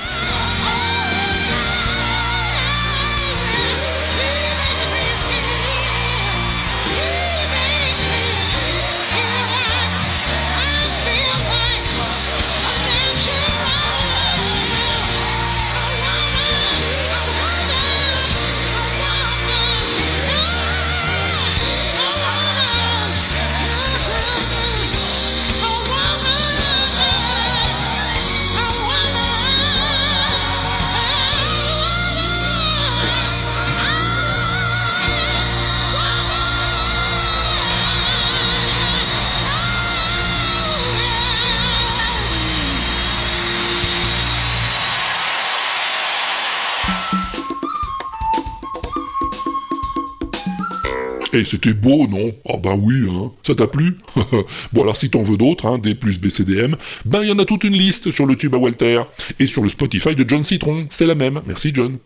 Et 51.33 51.45
c'était 51.45 51.73
beau, 51.73 52.07
non? 52.07 52.35
Ah 52.49 52.59
ben 52.59 52.79
oui, 52.81 52.95
hein. 53.09 53.33
Ça 53.43 53.55
t'a 53.55 53.67
plu? 53.67 53.97
Bon 54.73 54.83
alors 54.83 54.97
si 54.97 55.09
t'en 55.09 55.23
veux 55.23 55.37
d'autres, 55.37 55.67
hein, 55.67 55.79
des 55.79 55.95
plus 55.95 56.21
BCDM, 56.21 56.75
ben 57.05 57.23
il 57.23 57.29
y 57.29 57.33
en 57.33 57.39
a 57.39 57.45
toute 57.45 57.65
une 57.65 57.73
liste 57.73 58.11
sur 58.11 58.27
le 58.27 58.37
tube 58.37 58.55
à 58.55 58.59
Walter. 58.59 59.01
Et 59.39 59.47
sur 59.47 59.63
le 59.63 59.69
Spotify 59.69 60.15
de 60.15 60.29
John 60.29 60.43
Citron, 60.43 60.87
c'est 60.91 61.07
la 61.07 61.15
même. 61.15 61.41
Merci 61.47 61.73
John. 61.75 61.97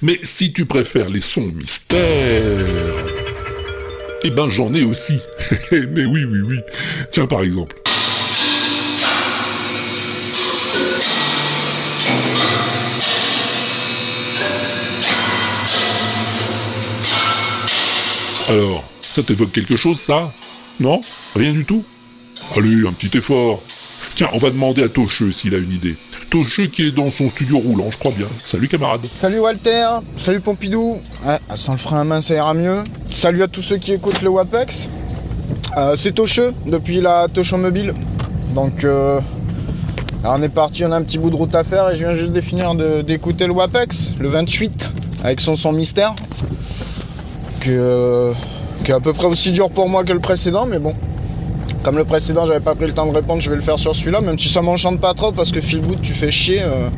Mais 0.00 0.18
si 0.22 0.52
tu 0.52 0.66
préfères 0.66 1.10
les 1.10 1.20
sons 1.20 1.50
mystères... 1.54 1.98
Eh 4.24 4.30
ben 4.30 4.48
j'en 4.48 4.72
ai 4.72 4.84
aussi. 4.84 5.18
Mais 5.72 6.04
oui, 6.04 6.24
oui, 6.24 6.40
oui. 6.46 6.58
Tiens 7.10 7.26
par 7.26 7.42
exemple. 7.42 7.81
Ça 19.12 19.22
t'évoque 19.22 19.52
quelque 19.52 19.76
chose, 19.76 20.00
ça? 20.00 20.32
Non? 20.80 21.00
Rien 21.36 21.52
du 21.52 21.64
tout? 21.64 21.84
Allez, 22.56 22.86
un 22.86 22.92
petit 22.92 23.16
effort. 23.18 23.62
Tiens, 24.14 24.28
on 24.32 24.38
va 24.38 24.50
demander 24.50 24.82
à 24.82 24.88
Tocheux 24.88 25.32
s'il 25.32 25.54
a 25.54 25.58
une 25.58 25.72
idée. 25.72 25.96
Tocheux 26.30 26.66
qui 26.66 26.86
est 26.86 26.92
dans 26.92 27.06
son 27.06 27.28
studio 27.28 27.58
roulant, 27.58 27.90
je 27.90 27.98
crois 27.98 28.12
bien. 28.12 28.26
Salut 28.44 28.68
camarade. 28.68 29.06
Salut 29.18 29.38
Walter, 29.38 29.86
salut 30.16 30.40
Pompidou. 30.40 30.98
Ouais, 31.26 31.38
sans 31.56 31.72
le 31.72 31.78
frein 31.78 32.00
à 32.00 32.04
main, 32.04 32.20
ça 32.22 32.34
ira 32.34 32.54
mieux. 32.54 32.82
Salut 33.10 33.42
à 33.42 33.48
tous 33.48 33.62
ceux 33.62 33.76
qui 33.76 33.92
écoutent 33.92 34.22
le 34.22 34.30
WAPEX. 34.30 34.88
Euh, 35.76 35.94
c'est 35.98 36.12
Tocheux, 36.12 36.54
depuis 36.66 37.00
la 37.00 37.28
Tochon 37.28 37.58
Mobile. 37.58 37.94
Donc, 38.54 38.84
euh, 38.84 39.20
on 40.24 40.42
est 40.42 40.48
parti, 40.48 40.84
on 40.86 40.92
a 40.92 40.96
un 40.96 41.02
petit 41.02 41.18
bout 41.18 41.30
de 41.30 41.36
route 41.36 41.54
à 41.54 41.64
faire 41.64 41.90
et 41.90 41.96
je 41.96 42.04
viens 42.04 42.14
juste 42.14 42.32
de 42.32 42.40
finir 42.40 42.74
d'écouter 43.04 43.46
le 43.46 43.52
WAPEX, 43.52 44.12
le 44.18 44.28
28, 44.28 44.88
avec 45.22 45.40
son 45.40 45.54
son 45.54 45.72
mystère. 45.72 46.14
Que, 47.60 47.70
euh, 47.70 48.32
qui 48.82 48.90
est 48.90 48.94
à 48.94 49.00
peu 49.00 49.12
près 49.12 49.26
aussi 49.26 49.52
dur 49.52 49.70
pour 49.70 49.88
moi 49.88 50.04
que 50.04 50.12
le 50.12 50.18
précédent, 50.20 50.66
mais 50.66 50.78
bon. 50.78 50.94
Comme 51.82 51.96
le 51.96 52.04
précédent, 52.04 52.46
j'avais 52.46 52.60
pas 52.60 52.74
pris 52.74 52.86
le 52.86 52.92
temps 52.92 53.06
de 53.06 53.14
répondre, 53.14 53.40
je 53.40 53.50
vais 53.50 53.56
le 53.56 53.62
faire 53.62 53.78
sur 53.78 53.94
celui-là, 53.94 54.20
même 54.20 54.38
si 54.38 54.48
ça 54.48 54.62
m'enchante 54.62 55.00
pas 55.00 55.14
trop 55.14 55.32
parce 55.32 55.50
que 55.50 55.60
feel 55.60 55.80
good, 55.80 56.00
tu 56.00 56.12
fais 56.12 56.30
chier. 56.30 56.62
euh, 56.62 56.88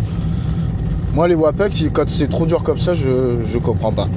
moi, 1.14 1.28
les 1.28 1.34
WAPEX, 1.34 1.84
quand 1.92 2.08
c'est 2.08 2.28
trop 2.28 2.44
dur 2.44 2.62
comme 2.62 2.78
ça, 2.78 2.92
je, 2.92 3.58
comprends 3.58 3.92
pas. 3.92 4.08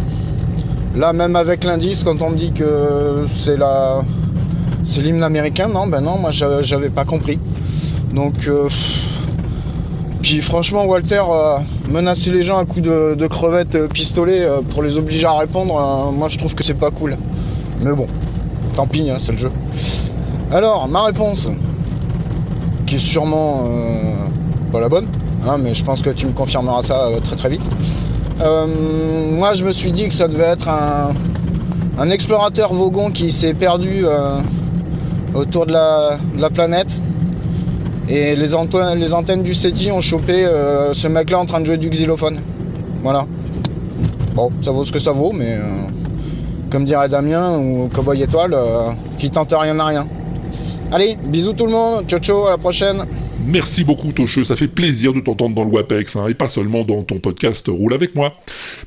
Là, 0.95 1.13
même 1.13 1.36
avec 1.36 1.63
l'indice, 1.63 2.03
quand 2.03 2.22
on 2.22 2.32
me 2.32 2.38
dit 2.38 2.51
que 2.53 3.26
c'est 3.30 3.55
la, 3.55 4.01
c'est 4.84 5.01
l'hymne 5.01 5.22
américain, 5.24 5.68
non, 5.68 5.86
ben 5.88 6.01
non, 6.01 6.18
moi 6.18 6.32
j'a- 6.32 6.63
j'avais 6.63 6.89
pas 6.89 7.05
compris. 7.05 7.38
Donc, 8.13 8.47
euh, 8.47 8.68
puis 10.24 10.41
franchement, 10.41 10.86
Walter, 10.86 11.22
euh, 11.30 11.57
menacer 11.88 12.32
les 12.32 12.41
gens 12.41 12.57
à 12.57 12.65
coups 12.65 12.82
de, 12.82 13.15
de 13.15 13.28
crevettes 13.28 13.88
pistolet 13.93 14.45
pour 14.72 14.82
les 14.82 14.97
obliger 14.97 15.28
à 15.28 15.38
répondre, 15.38 16.11
moi 16.11 16.28
je 16.30 16.38
trouve 16.39 16.55
que 16.55 16.63
c'est 16.63 16.74
pas 16.74 16.89
cool. 16.91 17.15
Mais 17.82 17.93
bon, 17.93 18.07
tant 18.75 18.88
pis, 18.88 19.09
hein, 19.09 19.17
c'est 19.19 19.34
le 19.34 19.38
jeu. 19.38 19.51
Alors, 20.51 20.88
ma 20.88 21.03
réponse, 21.03 21.49
qui 22.86 22.95
est 22.95 22.99
sûrement 22.99 23.65
euh, 23.65 24.28
pas 24.71 24.80
la 24.80 24.89
bonne, 24.89 25.07
hein, 25.45 25.57
mais 25.59 25.73
je 25.73 25.84
pense 25.84 26.01
que 26.01 26.09
tu 26.09 26.25
me 26.25 26.32
confirmeras 26.32 26.82
ça 26.82 27.07
euh, 27.07 27.19
très 27.19 27.36
très 27.36 27.49
vite. 27.49 27.61
Euh, 28.39 28.65
moi, 29.32 29.53
je 29.53 29.65
me 29.65 29.71
suis 29.71 29.91
dit 29.91 30.07
que 30.07 30.13
ça 30.13 30.28
devait 30.28 30.43
être 30.43 30.69
un, 30.69 32.09
explorateur 32.09 32.73
Vogon 32.73 33.11
qui 33.11 33.32
s'est 33.32 33.55
perdu 33.55 34.05
autour 35.34 35.65
de 35.65 35.73
la, 35.73 36.49
planète. 36.53 36.88
Et 38.07 38.36
les, 38.36 38.53
antennes 38.55 39.43
du 39.43 39.53
SETI 39.53 39.91
ont 39.91 39.99
chopé 39.99 40.47
ce 40.93 41.07
mec-là 41.07 41.39
en 41.39 41.45
train 41.45 41.59
de 41.59 41.65
jouer 41.65 41.78
du 41.78 41.89
xylophone. 41.89 42.39
Voilà. 43.01 43.25
Bon, 44.36 44.51
ça 44.61 44.71
vaut 44.71 44.86
ce 44.86 44.91
que 44.91 44.99
ça 44.99 45.11
vaut, 45.11 45.34
mais 45.34 45.57
comme 46.70 46.86
dirait 46.86 47.09
Damien 47.09 47.57
ou 47.57 47.89
Cowboy 47.93 48.22
Étoile, 48.22 48.53
euh, 48.53 48.91
qui 49.18 49.30
tente 49.30 49.53
rien 49.57 49.74
n'a 49.74 49.86
rien. 49.86 50.07
Allez, 50.91 51.18
bisous 51.26 51.53
tout 51.53 51.65
le 51.65 51.72
monde, 51.72 52.05
ciao 52.07 52.20
ciao, 52.20 52.45
à 52.45 52.51
la 52.51 52.57
prochaine. 52.57 53.05
Merci 53.45 53.84
beaucoup 53.84 54.11
Tocheux, 54.11 54.43
ça 54.43 54.55
fait 54.55 54.68
plaisir 54.68 55.13
de 55.13 55.22
t'entendre 55.22 55.55
dans 55.55 55.63
le 55.63 55.72
WAPEX, 55.72 56.15
hein, 56.15 56.28
et 56.28 56.34
pas 56.34 56.49
seulement 56.49 56.84
dans 56.84 57.03
ton 57.03 57.20
podcast 57.20 57.68
Roule 57.70 57.93
avec 57.93 58.15
moi. 58.15 58.34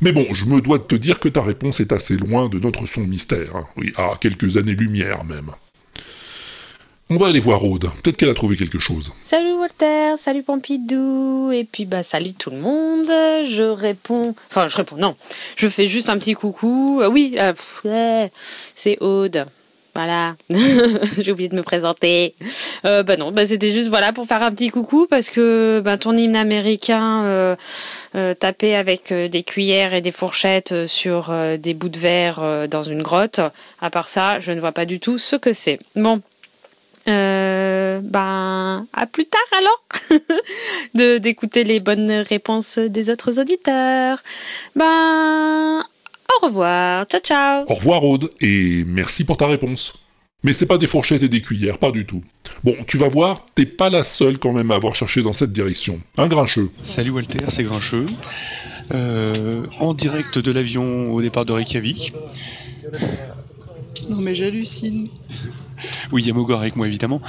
Mais 0.01 0.13
bon, 0.13 0.27
je 0.33 0.45
me 0.47 0.61
dois 0.61 0.79
de 0.79 0.83
te 0.83 0.95
dire 0.95 1.19
que 1.19 1.29
ta 1.29 1.43
réponse 1.43 1.81
est 1.81 1.93
assez 1.93 2.17
loin 2.17 2.49
de 2.49 2.59
notre 2.59 2.87
son 2.87 3.03
mystère, 3.03 3.55
hein. 3.55 3.65
oui, 3.77 3.93
à 3.97 4.13
quelques 4.21 4.57
années-lumière 4.57 5.25
même. 5.25 5.51
On 7.13 7.17
va 7.17 7.27
aller 7.27 7.41
voir 7.41 7.65
Aude, 7.65 7.91
peut-être 8.05 8.17
qu'elle 8.17 8.29
a 8.29 8.35
trouvé 8.35 8.57
quelque 8.57 8.79
chose. 8.79 9.13
Salut 9.25 9.55
Walter, 9.55 10.15
salut 10.17 10.45
Pompidou, 10.45 11.51
et 11.51 11.65
puis 11.65 11.85
bah 11.85 12.05
salut 12.05 12.35
tout 12.35 12.51
le 12.51 12.59
monde. 12.59 13.09
Je 13.45 13.65
réponds, 13.65 14.37
enfin 14.49 14.69
je 14.69 14.77
réponds, 14.77 14.95
non, 14.95 15.17
je 15.57 15.67
fais 15.67 15.89
juste 15.89 16.09
un 16.09 16.17
petit 16.19 16.35
coucou. 16.35 17.01
Euh, 17.03 17.09
oui, 17.09 17.37
euh, 17.37 18.29
c'est 18.77 18.97
Aude. 19.01 19.45
Voilà, 19.97 20.37
j'ai 21.19 21.33
oublié 21.33 21.49
de 21.49 21.57
me 21.57 21.65
présenter. 21.65 22.37
Euh, 22.85 23.03
bah 23.03 23.17
non, 23.17 23.33
bah 23.33 23.45
c'était 23.45 23.73
juste 23.73 23.89
voilà 23.89 24.13
pour 24.13 24.27
faire 24.27 24.45
un 24.45 24.53
petit 24.53 24.69
coucou 24.69 25.09
parce 25.11 25.31
que 25.31 25.83
bah, 25.85 25.99
ton 25.99 26.17
hymne 26.17 26.37
américain 26.37 27.25
euh, 27.25 28.35
tapé 28.39 28.77
avec 28.77 29.13
des 29.13 29.43
cuillères 29.43 29.95
et 29.95 30.01
des 30.01 30.13
fourchettes 30.13 30.87
sur 30.87 31.35
des 31.59 31.75
bouts 31.75 31.89
de 31.89 31.99
verre 31.99 32.69
dans 32.69 32.85
une 32.85 33.03
grotte. 33.03 33.41
À 33.81 33.91
part 33.91 34.07
ça, 34.07 34.39
je 34.39 34.53
ne 34.53 34.61
vois 34.61 34.71
pas 34.71 34.85
du 34.85 35.01
tout 35.01 35.19
ce 35.19 35.35
que 35.35 35.53
c'est. 35.53 35.77
Bon, 35.97 36.23
euh, 37.11 38.01
ben, 38.03 38.87
à 38.93 39.07
plus 39.07 39.27
tard 39.27 39.41
alors 39.59 39.85
de 40.95 41.19
d'écouter 41.19 41.65
les 41.65 41.81
bonnes 41.81 42.11
réponses 42.11 42.79
des 42.79 43.11
autres 43.11 43.39
auditeurs. 43.41 44.23
Ben, 44.77 45.81
au 45.81 46.47
revoir, 46.47 47.05
ciao 47.07 47.21
ciao. 47.21 47.65
Au 47.69 47.75
revoir 47.75 48.05
Aude, 48.05 48.31
et 48.41 48.85
merci 48.87 49.25
pour 49.25 49.37
ta 49.37 49.47
réponse. 49.47 49.95
Mais 50.43 50.55
c'est 50.55 50.67
pas 50.67 50.79
des 50.79 50.87
fourchettes 50.87 51.23
et 51.23 51.29
des 51.29 51.43
cuillères, 51.43 51.79
pas 51.79 51.91
du 51.91 52.07
tout. 52.07 52.23
Bon, 52.65 52.75
tu 52.87 52.97
vas 52.97 53.09
voir, 53.09 53.45
t'es 53.55 53.67
pas 53.67 53.91
la 53.91 54.05
seule 54.05 54.39
quand 54.39 54.53
même 54.53 54.71
à 54.71 54.77
avoir 54.77 54.95
cherché 54.95 55.23
dans 55.23 55.35
cette 55.35 55.53
direction. 55.53 56.01
Un 56.17 56.29
grincheux. 56.29 56.71
Salut 56.83 57.11
Walter, 57.11 57.41
c'est 57.49 57.65
Grincheux. 57.65 58.07
Euh, 58.95 59.67
en 59.81 59.93
direct 59.93 60.39
de 60.39 60.51
l'avion 60.51 61.11
au 61.11 61.21
départ 61.21 61.45
de 61.45 61.53
Reykjavik. 61.53 62.15
Non 64.09 64.21
mais 64.21 64.35
j'hallucine. 64.35 65.09
Oui, 66.13 66.23
il 66.23 66.29
y 66.29 66.31
a 66.31 66.35
Mogor 66.35 66.61
avec 66.61 66.77
moi 66.77 66.87
évidemment. 66.87 67.21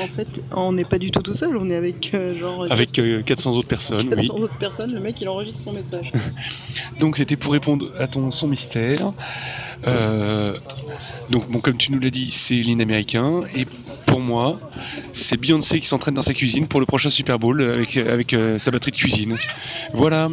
En 0.00 0.06
fait, 0.06 0.42
on 0.52 0.72
n'est 0.72 0.84
pas 0.84 0.98
du 0.98 1.10
tout 1.10 1.22
tout 1.22 1.34
seul, 1.34 1.56
on 1.56 1.68
est 1.70 1.76
avec 1.76 2.12
euh, 2.14 2.36
genre 2.36 2.66
Avec 2.70 2.98
euh, 2.98 3.22
400 3.22 3.52
autres 3.56 3.68
personnes, 3.68 4.08
400 4.08 4.34
oui. 4.36 4.42
autres 4.42 4.58
personnes, 4.58 4.92
le 4.92 5.00
mec 5.00 5.20
il 5.20 5.28
enregistre 5.28 5.60
son 5.62 5.72
message. 5.72 6.10
Donc 6.98 7.16
c'était 7.16 7.36
pour 7.36 7.52
répondre 7.52 7.90
à 7.98 8.06
ton 8.06 8.30
son 8.30 8.48
mystère. 8.48 9.12
Euh, 9.86 10.54
donc 11.30 11.48
bon, 11.50 11.60
comme 11.60 11.76
tu 11.76 11.92
nous 11.92 12.00
l'as 12.00 12.10
dit, 12.10 12.30
c'est 12.30 12.54
l'hymne 12.54 12.80
américain. 12.80 13.42
Et 13.54 13.66
pour 14.06 14.18
moi, 14.20 14.58
c'est 15.12 15.36
Beyoncé 15.38 15.78
qui 15.78 15.86
s'entraîne 15.86 16.14
dans 16.14 16.22
sa 16.22 16.34
cuisine 16.34 16.66
pour 16.66 16.80
le 16.80 16.86
prochain 16.86 17.10
Super 17.10 17.38
Bowl 17.38 17.62
avec, 17.62 17.96
avec 17.98 18.32
euh, 18.32 18.58
sa 18.58 18.70
batterie 18.72 18.90
de 18.90 18.96
cuisine. 18.96 19.36
Voilà. 19.94 20.28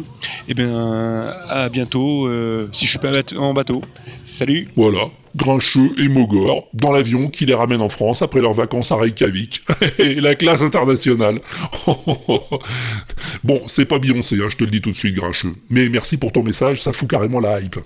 Et 0.48 0.54
bien, 0.54 1.28
à 1.48 1.68
bientôt. 1.68 2.26
euh, 2.26 2.68
si 2.72 2.86
je 2.86 2.90
suis 2.90 2.98
pas 2.98 3.12
bateau- 3.12 3.38
en 3.38 3.54
bateau. 3.54 3.82
Salut. 4.24 4.66
Voilà, 4.76 5.04
Grincheux 5.36 5.90
et 5.98 6.08
Mogor, 6.08 6.68
dans 6.72 6.92
l'avion 6.92 7.28
qui 7.28 7.46
les 7.46 7.54
ramène 7.54 7.80
en 7.80 7.88
France 7.88 8.22
après 8.22 8.40
leurs 8.40 8.54
vacances 8.54 8.90
à 8.90 8.96
Reykjavik. 8.96 9.62
la 9.98 10.34
classe 10.34 10.62
internationale. 10.62 11.38
bon, 13.44 13.60
c'est 13.66 13.86
pas 13.86 13.98
Beyoncé, 13.98 14.36
hein, 14.36 14.48
je 14.48 14.56
te 14.56 14.64
le 14.64 14.70
dis 14.70 14.80
tout 14.80 14.90
de 14.90 14.96
suite, 14.96 15.14
Grincheux. 15.14 15.54
Mais 15.70 15.88
merci 15.88 16.16
pour 16.18 16.32
ton 16.32 16.42
message, 16.42 16.82
ça 16.82 16.92
fout 16.92 17.08
carrément 17.08 17.40
la 17.40 17.60
hype. 17.60 17.76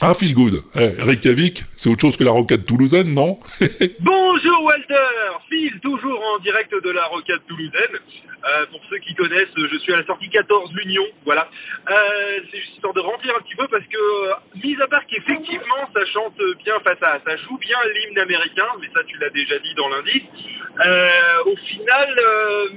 Ah, 0.00 0.14
feel 0.14 0.34
good. 0.34 0.62
Eh, 0.74 1.00
Reykjavik, 1.00 1.62
c'est 1.76 1.88
autre 1.88 2.00
chose 2.00 2.16
que 2.16 2.24
la 2.24 2.32
rocade 2.32 2.64
toulousaine, 2.64 3.14
non? 3.14 3.38
Bonjour 4.00 4.64
Walter, 4.64 4.94
Phil, 5.48 5.78
toujours 5.80 6.20
en 6.34 6.42
direct 6.42 6.72
de 6.72 6.90
la 6.90 7.06
rocade 7.06 7.40
toulousaine. 7.46 8.00
Euh, 8.44 8.66
pour 8.72 8.80
ceux 8.90 8.98
qui 8.98 9.14
connaissent, 9.14 9.54
je 9.56 9.78
suis 9.78 9.92
à 9.92 9.98
la 9.98 10.06
sortie 10.06 10.28
14 10.28 10.72
l'Union, 10.74 11.04
voilà. 11.24 11.48
Euh, 11.88 12.40
c'est 12.50 12.58
juste 12.58 12.74
histoire 12.74 12.92
de 12.92 13.00
remplir 13.00 13.36
un 13.36 13.40
petit 13.40 13.54
peu 13.54 13.68
parce 13.68 13.84
que, 13.84 13.96
euh, 13.96 14.34
mis 14.64 14.76
à 14.82 14.88
part 14.88 15.06
qu'effectivement 15.06 15.88
ça 15.94 16.04
chante 16.06 16.36
bien, 16.64 16.74
enfin 16.76 16.94
ça, 17.00 17.20
ça 17.24 17.36
joue 17.36 17.56
bien 17.58 17.78
l'hymne 17.94 18.18
américain, 18.18 18.66
mais 18.80 18.88
ça 18.94 19.04
tu 19.04 19.16
l'as 19.18 19.30
déjà 19.30 19.58
dit 19.60 19.74
dans 19.74 19.88
l'indice. 19.88 20.22
Au 21.44 21.56
final, 21.56 22.08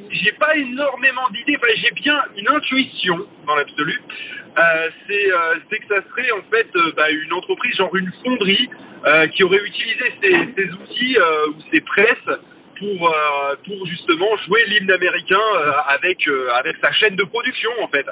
j'ai 0.09 0.33
pas 0.33 0.55
énormément 0.55 1.29
d'idées, 1.31 1.57
enfin 1.57 1.73
j'ai 1.75 1.91
bien 1.91 2.21
une 2.37 2.53
intuition 2.53 3.25
dans 3.47 3.55
l'absolu. 3.55 4.01
C'est 5.07 5.79
que 5.79 5.95
ça 5.95 6.01
serait 6.09 6.31
en 6.31 6.43
fait 6.51 6.69
bah, 6.95 7.09
une 7.09 7.33
entreprise, 7.33 7.75
genre 7.75 7.95
une 7.95 8.11
fonderie, 8.23 8.69
qui 9.33 9.43
aurait 9.43 9.63
utilisé 9.63 10.13
ces, 10.21 10.33
ces 10.57 10.71
outils 10.71 11.17
ou 11.49 11.55
ces 11.73 11.81
presses 11.81 12.39
pour, 12.77 13.09
euh, 13.09 13.55
pour 13.65 13.85
justement 13.87 14.35
jouer 14.45 14.63
l'hymne 14.67 14.91
américain 14.91 15.39
euh, 15.55 15.71
avec, 15.87 16.27
euh, 16.27 16.49
avec 16.53 16.75
sa 16.83 16.91
chaîne 16.91 17.15
de 17.15 17.23
production 17.23 17.71
en 17.81 17.87
fait. 17.87 18.05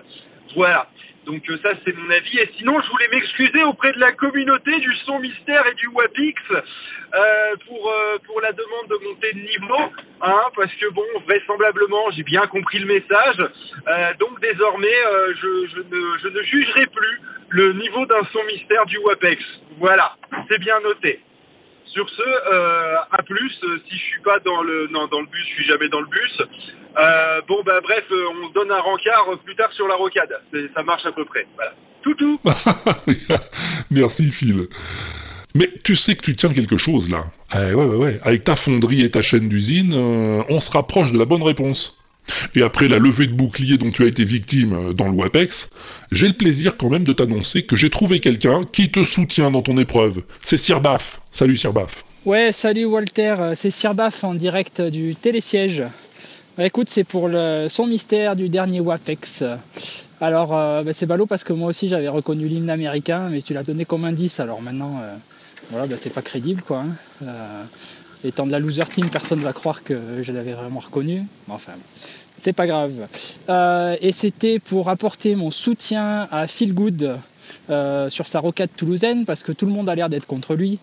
Voilà. 0.55 0.87
Donc 1.25 1.43
ça 1.63 1.71
c'est 1.85 1.95
mon 1.95 2.09
avis. 2.09 2.37
Et 2.39 2.49
sinon 2.57 2.79
je 2.81 2.89
voulais 2.89 3.07
m'excuser 3.13 3.63
auprès 3.63 3.91
de 3.93 3.99
la 3.99 4.11
communauté 4.11 4.77
du 4.79 4.93
son 5.05 5.19
mystère 5.19 5.63
et 5.71 5.73
du 5.75 5.87
Wapix 5.87 6.41
pour, 7.67 7.93
pour 8.25 8.41
la 8.41 8.51
demande 8.51 8.87
de 8.89 9.07
monter 9.07 9.31
de 9.33 9.39
niveau, 9.39 9.83
hein, 10.21 10.43
parce 10.55 10.73
que 10.73 10.89
bon, 10.89 11.05
vraisemblablement, 11.25 12.11
j'ai 12.11 12.23
bien 12.23 12.45
compris 12.47 12.79
le 12.79 12.87
message. 12.87 13.37
Donc 14.19 14.41
désormais, 14.41 14.97
je, 15.41 15.67
je, 15.73 15.79
ne, 15.79 16.17
je 16.23 16.27
ne 16.27 16.43
jugerai 16.43 16.87
plus 16.87 17.21
le 17.49 17.71
niveau 17.73 18.05
d'un 18.05 18.23
son 18.33 18.43
mystère 18.43 18.85
du 18.87 18.97
WAPEX. 18.97 19.41
Voilà, 19.77 20.17
c'est 20.49 20.59
bien 20.59 20.79
noté. 20.81 21.21
Sur 21.93 22.09
ce, 22.09 22.23
euh, 22.53 22.95
à 23.11 23.21
plus. 23.23 23.51
euh, 23.63 23.79
Si 23.89 23.95
je 23.97 24.03
suis 24.03 24.21
pas 24.21 24.39
dans 24.39 24.61
le 24.63 24.87
non, 24.91 25.07
dans 25.07 25.21
le 25.21 25.27
bus, 25.27 25.41
je 25.49 25.53
suis 25.61 25.65
jamais 25.65 25.87
dans 25.89 25.99
le 26.01 26.07
bus. 26.07 26.41
Euh, 26.99 27.41
bon 27.47 27.61
bah 27.65 27.79
bref, 27.81 28.03
euh, 28.11 28.25
on 28.43 28.49
donne 28.49 28.71
un 28.71 28.79
rencard 28.81 29.27
plus 29.45 29.55
tard 29.55 29.71
sur 29.73 29.87
la 29.87 29.95
rocade. 29.95 30.29
Ça 30.75 30.83
marche 30.83 31.05
à 31.05 31.11
peu 31.11 31.25
près. 31.25 31.45
Voilà. 31.55 31.73
Toutou. 32.03 32.39
Merci, 33.91 34.29
Phil. 34.31 34.67
Mais 35.55 35.69
tu 35.83 35.95
sais 35.95 36.15
que 36.15 36.21
tu 36.21 36.35
tiens 36.35 36.51
quelque 36.53 36.77
chose 36.77 37.11
là. 37.11 37.23
Eh 37.55 37.73
ouais, 37.73 37.85
ouais. 37.85 38.19
Avec 38.23 38.43
ta 38.43 38.55
fonderie 38.55 39.03
et 39.03 39.11
ta 39.11 39.21
chaîne 39.21 39.47
d'usine, 39.49 39.93
on 39.93 40.59
se 40.59 40.71
rapproche 40.71 41.11
de 41.11 41.19
la 41.19 41.25
bonne 41.25 41.43
réponse. 41.43 42.02
Et 42.55 42.61
après 42.61 42.87
la 42.87 42.99
levée 42.99 43.27
de 43.27 43.33
bouclier 43.33 43.77
dont 43.77 43.91
tu 43.91 44.03
as 44.03 44.07
été 44.07 44.23
victime 44.23 44.73
euh, 44.73 44.93
dans 44.93 45.09
le 45.09 45.15
WAPEX, 45.15 45.69
j'ai 46.11 46.27
le 46.27 46.33
plaisir 46.33 46.77
quand 46.77 46.89
même 46.89 47.03
de 47.03 47.13
t'annoncer 47.13 47.63
que 47.63 47.75
j'ai 47.75 47.89
trouvé 47.89 48.19
quelqu'un 48.19 48.63
qui 48.71 48.89
te 48.91 49.03
soutient 49.03 49.51
dans 49.51 49.61
ton 49.61 49.77
épreuve. 49.77 50.23
C'est 50.41 50.57
Sirbaf. 50.57 51.19
Salut 51.31 51.57
Sirbaf. 51.57 52.03
Ouais, 52.25 52.51
salut 52.53 52.85
Walter, 52.85 53.35
euh, 53.39 53.53
c'est 53.55 53.71
Sirbaf 53.71 54.23
en 54.23 54.35
direct 54.35 54.81
du 54.81 55.15
télésiège. 55.15 55.83
Écoute, 56.57 56.87
c'est 56.89 57.03
pour 57.03 57.27
le 57.27 57.67
son 57.67 57.87
mystère 57.87 58.35
du 58.35 58.47
dernier 58.47 58.79
WAPEX. 58.79 59.43
Alors, 60.21 60.55
euh, 60.55 60.83
bah, 60.83 60.93
c'est 60.93 61.05
ballot 61.05 61.25
parce 61.25 61.43
que 61.43 61.51
moi 61.51 61.67
aussi 61.69 61.87
j'avais 61.87 62.07
reconnu 62.07 62.47
l'hymne 62.47 62.69
américain, 62.69 63.27
mais 63.29 63.41
tu 63.41 63.53
l'as 63.53 63.63
donné 63.63 63.83
comme 63.85 64.05
indice, 64.05 64.39
alors 64.39 64.61
maintenant, 64.61 65.01
voilà, 65.71 65.87
bah, 65.87 65.95
c'est 65.99 66.11
pas 66.13 66.21
crédible 66.21 66.61
quoi. 66.61 66.85
hein. 66.85 67.27
Étant 68.23 68.45
de 68.45 68.51
la 68.51 68.59
loser 68.59 68.85
team, 68.85 69.09
personne 69.09 69.39
va 69.39 69.53
croire 69.53 69.83
que 69.83 69.95
je 70.21 70.31
l'avais 70.31 70.53
vraiment 70.53 70.79
reconnu. 70.79 71.23
Enfin, 71.49 71.73
c'est 72.43 72.53
pas 72.53 72.67
grave. 72.67 73.07
Euh, 73.49 73.95
et 74.01 74.11
c'était 74.11 74.59
pour 74.59 74.89
apporter 74.89 75.35
mon 75.35 75.49
soutien 75.49 76.27
à 76.29 76.47
Phil 76.47 76.73
Good 76.73 77.17
euh, 77.69 78.09
sur 78.09 78.27
sa 78.27 78.39
rocade 78.39 78.69
toulousaine 78.75 79.25
parce 79.25 79.43
que 79.43 79.53
tout 79.53 79.65
le 79.65 79.71
monde 79.71 79.87
a 79.87 79.95
l'air 79.95 80.09
d'être 80.09 80.27
contre 80.27 80.55
lui. 80.55 80.79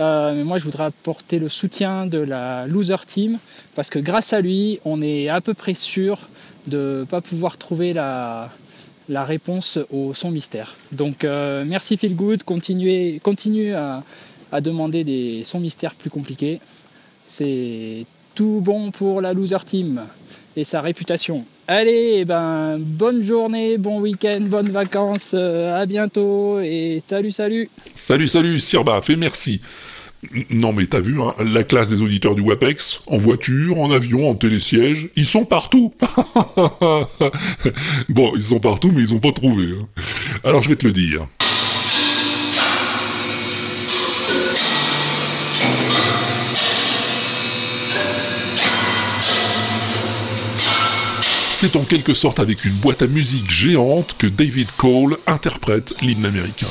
Euh, 0.00 0.34
mais 0.34 0.44
moi, 0.44 0.58
je 0.58 0.64
voudrais 0.64 0.86
apporter 0.86 1.38
le 1.38 1.48
soutien 1.48 2.06
de 2.06 2.18
la 2.18 2.66
loser 2.66 2.96
team 3.06 3.38
parce 3.76 3.90
que 3.90 4.00
grâce 4.00 4.32
à 4.32 4.40
lui, 4.40 4.80
on 4.84 5.02
est 5.02 5.28
à 5.28 5.40
peu 5.40 5.54
près 5.54 5.74
sûr 5.74 6.28
de 6.66 7.00
ne 7.00 7.04
pas 7.04 7.20
pouvoir 7.20 7.58
trouver 7.58 7.92
la, 7.92 8.50
réponse 9.08 9.78
au 9.92 10.14
son 10.14 10.30
mystère. 10.30 10.74
Donc, 10.90 11.24
merci 11.24 11.96
Phil 11.96 12.16
Good, 12.16 12.42
continuez, 12.42 13.20
continue 13.22 13.74
à, 13.74 14.02
à 14.50 14.60
demander 14.60 15.04
des 15.04 15.44
sons 15.44 15.60
mystères 15.60 15.94
plus 15.94 16.10
compliqués. 16.10 16.60
C'est 17.26 18.04
tout 18.34 18.60
bon 18.62 18.90
pour 18.90 19.20
la 19.20 19.32
loser 19.32 19.64
team 19.66 20.02
et 20.56 20.64
sa 20.64 20.80
réputation. 20.80 21.44
Allez, 21.66 22.16
eh 22.18 22.24
ben, 22.24 22.76
bonne 22.78 23.22
journée, 23.22 23.78
bon 23.78 24.00
week-end, 24.00 24.40
bonnes 24.42 24.70
vacances, 24.70 25.32
euh, 25.34 25.80
à 25.80 25.86
bientôt 25.86 26.60
et 26.60 27.02
salut, 27.04 27.30
salut. 27.30 27.70
Salut, 27.94 28.28
salut, 28.28 28.60
Sirbaf, 28.60 29.08
et 29.10 29.16
merci. 29.16 29.60
Non 30.50 30.72
mais 30.72 30.86
t'as 30.86 31.00
vu, 31.00 31.20
hein, 31.20 31.34
la 31.44 31.64
classe 31.64 31.90
des 31.90 32.00
auditeurs 32.00 32.34
du 32.34 32.40
WAPEX, 32.40 33.02
en 33.08 33.18
voiture, 33.18 33.78
en 33.78 33.90
avion, 33.90 34.30
en 34.30 34.34
télésiège, 34.34 35.10
ils 35.16 35.26
sont 35.26 35.44
partout 35.44 35.92
Bon, 38.08 38.32
ils 38.34 38.42
sont 38.44 38.60
partout, 38.60 38.90
mais 38.94 39.02
ils 39.02 39.12
ont 39.14 39.18
pas 39.18 39.32
trouvé. 39.32 39.64
hein. 39.78 39.86
Alors 40.42 40.62
je 40.62 40.70
vais 40.70 40.76
te 40.76 40.86
le 40.86 40.94
dire. 40.94 41.26
C'est 51.64 51.76
en 51.76 51.84
quelque 51.84 52.12
sorte 52.12 52.40
avec 52.40 52.66
une 52.66 52.74
boîte 52.74 53.00
à 53.00 53.06
musique 53.06 53.50
géante 53.50 54.16
que 54.18 54.26
David 54.26 54.70
Cole 54.76 55.16
interprète 55.26 55.94
l'hymne 56.02 56.26
américain. 56.26 56.66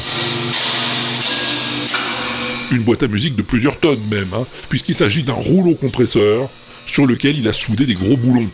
Une 2.71 2.83
boîte 2.83 3.01
à 3.01 3.07
musique 3.07 3.35
de 3.35 3.41
plusieurs 3.41 3.79
tonnes 3.79 4.05
même, 4.11 4.31
hein, 4.35 4.45
puisqu'il 4.69 4.93
s'agit 4.93 5.23
d'un 5.23 5.33
rouleau 5.33 5.73
compresseur 5.73 6.47
sur 6.85 7.07
lequel 7.07 7.39
il 7.39 7.47
a 7.47 7.53
soudé 7.53 7.87
des 7.87 7.95
gros 7.95 8.15
boulons. 8.17 8.51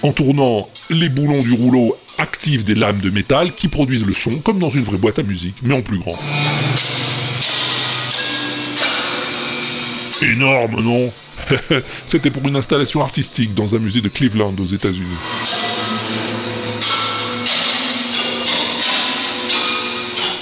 En 0.00 0.12
tournant, 0.12 0.70
les 0.88 1.10
boulons 1.10 1.42
du 1.42 1.52
rouleau 1.52 1.94
activent 2.16 2.64
des 2.64 2.74
lames 2.74 3.00
de 3.00 3.10
métal 3.10 3.54
qui 3.54 3.68
produisent 3.68 4.06
le 4.06 4.14
son 4.14 4.36
comme 4.36 4.58
dans 4.58 4.70
une 4.70 4.82
vraie 4.82 4.96
boîte 4.96 5.18
à 5.18 5.24
musique, 5.24 5.56
mais 5.62 5.74
en 5.74 5.82
plus 5.82 5.98
grand. 5.98 6.18
Énorme, 10.22 10.82
non? 10.82 11.12
C'était 12.06 12.30
pour 12.30 12.48
une 12.48 12.56
installation 12.56 13.02
artistique 13.02 13.52
dans 13.52 13.74
un 13.74 13.78
musée 13.78 14.00
de 14.00 14.08
Cleveland 14.08 14.54
aux 14.58 14.64
États-Unis. 14.64 15.65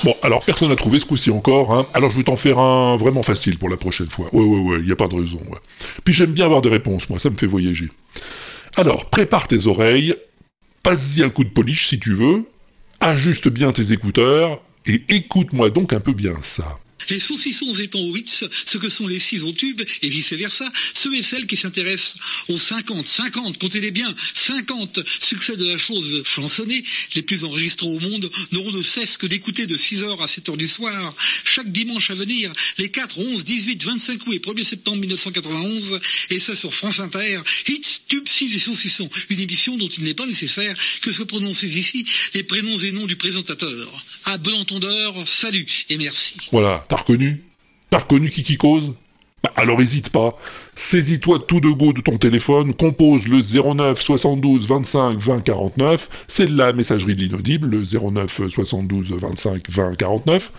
Bon, 0.05 0.15
alors 0.23 0.45
personne 0.45 0.69
n'a 0.69 0.77
trouvé 0.77 1.01
ce 1.01 1.07
coup-ci 1.07 1.31
encore, 1.31 1.73
hein. 1.73 1.87
alors 1.95 2.11
je 2.11 2.19
vais 2.19 2.25
t'en 2.25 2.37
faire 2.37 2.59
un 2.59 2.99
vraiment 2.99 3.23
facile 3.23 3.59
pour 3.59 3.71
la 3.71 3.79
prochaine 3.79 4.11
fois. 4.11 4.29
Ouais, 4.35 4.45
ouais, 4.45 4.61
ouais, 4.61 4.85
y 4.85 4.93
a 4.93 4.97
pas 4.97 5.09
de 5.09 5.15
raison. 5.15 5.41
Puis 6.05 6.13
j'aime 6.13 6.33
bien 6.33 6.45
avoir 6.45 6.61
des 6.61 6.69
réponses, 6.69 7.09
moi, 7.09 7.19
ça 7.19 7.31
me 7.31 7.37
fait 7.37 7.47
voyager. 7.47 7.89
Alors, 8.77 9.09
prépare 9.09 9.49
tes 9.49 9.67
oreilles, 9.67 10.15
passe-y 10.83 11.23
un 11.23 11.31
coup 11.31 11.43
de 11.43 11.49
polish 11.49 11.89
si 11.89 11.99
tu 11.99 12.13
veux, 12.13 12.45
ajuste 13.01 13.49
bien 13.49 13.73
tes 13.73 13.93
écouteurs, 13.93 14.61
et 14.85 15.03
écoute-moi 15.09 15.71
donc 15.71 15.95
un 15.95 16.01
peu 16.01 16.13
bien 16.13 16.37
ça. 16.43 16.79
Les 17.11 17.19
saucissons 17.19 17.75
étant 17.77 18.01
au 18.01 18.13
Ritz, 18.13 18.45
ce 18.67 18.79
que 18.79 18.89
sont 18.89 19.07
les 19.07 19.19
ciseaux 19.19 19.53
tubes 19.53 19.83
et 20.03 20.09
vice-versa, 20.09 20.71
ceux 20.95 21.15
et 21.15 21.23
celles 21.23 21.47
qui 21.47 21.57
s'intéressent 21.57 22.17
aux 22.49 22.59
50, 22.59 23.07
50, 23.07 23.59
comptez-les 23.59 23.91
bien, 23.91 24.15
50 24.35 25.01
succès 25.21 25.57
de 25.57 25.67
la 25.67 25.79
chose 25.79 26.23
chansonnée, 26.25 26.83
les 27.15 27.23
plus 27.23 27.45
enregistrés 27.45 27.87
au 27.87 28.01
monde, 28.01 28.31
n'auront 28.53 28.73
de 28.73 28.83
cesse 28.83 29.17
que 29.17 29.27
d'écouter 29.27 29.67
de 29.67 29.77
6h 29.77 30.23
à 30.23 30.27
7h 30.27 30.57
du 30.57 30.69
soir, 30.69 31.15
chaque 31.45 31.71
dimanche 31.71 32.11
à 32.11 32.15
venir, 32.15 32.53
les 32.79 32.91
4, 32.91 33.19
11, 33.19 33.45
18, 33.45 33.85
25 33.85 34.27
août 34.27 34.33
et 34.35 34.39
1er 34.39 34.65
septembre 34.65 34.99
1991, 34.99 36.01
et 36.31 36.41
ça 36.41 36.55
sur 36.55 36.73
France 36.73 37.01
Inter, 37.01 37.41
Hits, 37.69 38.01
tubes, 38.09 38.29
6 38.29 38.57
et 38.57 38.61
saucissons, 38.61 39.11
une 39.31 39.41
émission 39.41 39.77
dont 39.77 39.89
il 39.89 40.05
n'est 40.05 40.15
pas 40.15 40.27
nécessaire 40.27 40.77
que 41.03 41.13
se 41.13 41.23
prononcent 41.23 41.63
ici 41.63 42.07
les 42.35 42.43
prénoms 42.43 42.81
et 42.81 42.93
noms 42.93 43.07
du 43.07 43.17
présentateur. 43.17 44.05
À 44.25 44.39
bon 44.39 44.55
entendeur, 44.55 45.15
salut 45.27 45.67
et 45.91 45.99
merci. 45.99 46.37
Voilà, 46.53 46.85
t'as 46.95 47.01
reconnu 47.03 47.42
T'as 47.90 47.99
reconnu 47.99 48.28
qui 48.30 48.42
qui 48.42 48.57
cause 48.57 48.95
Bah, 49.42 49.53
Alors 49.57 49.80
hésite 49.80 50.11
pas, 50.11 50.34
saisis-toi 50.74 51.40
tout 51.47 51.61
de 51.61 51.68
go 51.70 51.92
de 51.92 52.01
ton 52.01 52.16
téléphone, 52.18 52.72
compose 52.74 53.26
le 53.26 53.40
09 53.40 54.01
72 54.01 54.68
25 54.68 55.18
20 55.18 55.40
49, 55.40 56.09
c'est 56.28 56.49
la 56.49 56.72
messagerie 56.72 57.16
de 57.16 57.22
l'inaudible, 57.22 57.68
le 57.68 57.82
09 57.82 58.49
72 58.49 59.12
25 59.12 59.70
20 59.70 59.97
49, 59.97 60.53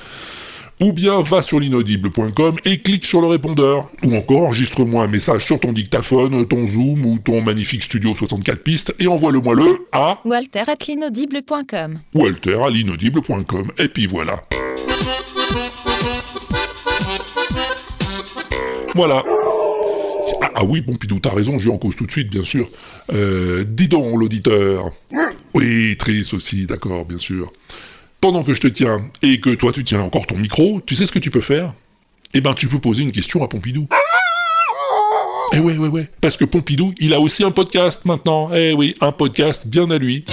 ou 0.82 0.94
bien 0.94 1.22
va 1.22 1.42
sur 1.42 1.60
l'inaudible.com 1.60 2.56
et 2.66 2.80
clique 2.80 3.06
sur 3.06 3.22
le 3.22 3.28
répondeur, 3.28 3.90
ou 4.04 4.16
encore 4.16 4.44
enregistre-moi 4.44 5.04
un 5.04 5.08
message 5.08 5.46
sur 5.46 5.60
ton 5.60 5.72
dictaphone, 5.72 6.46
ton 6.48 6.68
Zoom 6.68 7.06
ou 7.06 7.18
ton 7.20 7.42
magnifique 7.42 7.84
studio 7.84 8.14
64 8.14 8.64
pistes 8.64 8.96
et 9.00 9.08
envoie-le-moi 9.08 9.56
le 9.56 9.88
à 9.92 10.20
Walter 10.26 10.64
at 10.68 10.86
l'inaudible.com. 10.88 12.00
walter 12.14 12.58
à 12.66 12.70
l'inaudible.com. 12.70 13.72
Et 13.78 13.88
puis 13.88 14.08
voilà. 14.08 14.42
Voilà. 18.96 19.24
Ah, 20.42 20.52
ah 20.56 20.64
oui, 20.64 20.82
Pompidou, 20.82 21.20
t'as 21.20 21.34
raison, 21.34 21.60
je 21.60 21.66
lui 21.66 21.76
en 21.76 21.78
cause 21.78 21.96
tout 21.96 22.06
de 22.06 22.12
suite, 22.12 22.30
bien 22.30 22.44
sûr. 22.44 22.68
Euh, 23.14 23.66
dis 23.68 23.88
donc, 23.88 24.18
l'auditeur. 24.18 24.92
Oui, 25.54 25.96
triste 25.98 26.34
aussi, 26.34 26.66
d'accord, 26.66 27.06
bien 27.06 27.18
sûr. 27.18 27.52
Pendant 28.26 28.42
que 28.42 28.56
je 28.56 28.60
te 28.60 28.68
tiens, 28.68 29.08
et 29.22 29.40
que 29.40 29.52
toi 29.52 29.72
tu 29.72 29.84
tiens 29.84 30.02
encore 30.02 30.26
ton 30.26 30.36
micro, 30.36 30.82
tu 30.84 30.96
sais 30.96 31.06
ce 31.06 31.12
que 31.12 31.20
tu 31.20 31.30
peux 31.30 31.42
faire? 31.42 31.76
Eh 32.34 32.42
ben, 32.42 32.56
tu 32.56 32.68
peux 32.68 32.80
poser 32.80 33.04
une 33.04 33.12
question 33.12 33.44
à 33.44 33.48
Pompidou. 33.48 33.88
Eh 35.54 35.60
ouais, 35.60 35.78
ouais, 35.78 35.90
ouais. 35.90 36.10
Parce 36.22 36.36
que 36.36 36.44
Pompidou, 36.44 36.92
il 36.98 37.14
a 37.14 37.20
aussi 37.20 37.44
un 37.44 37.52
podcast 37.52 38.04
maintenant. 38.04 38.50
Eh 38.52 38.74
oui, 38.74 38.96
un 39.00 39.12
podcast 39.12 39.68
bien 39.68 39.92
à 39.92 40.00
lui. 40.00 40.26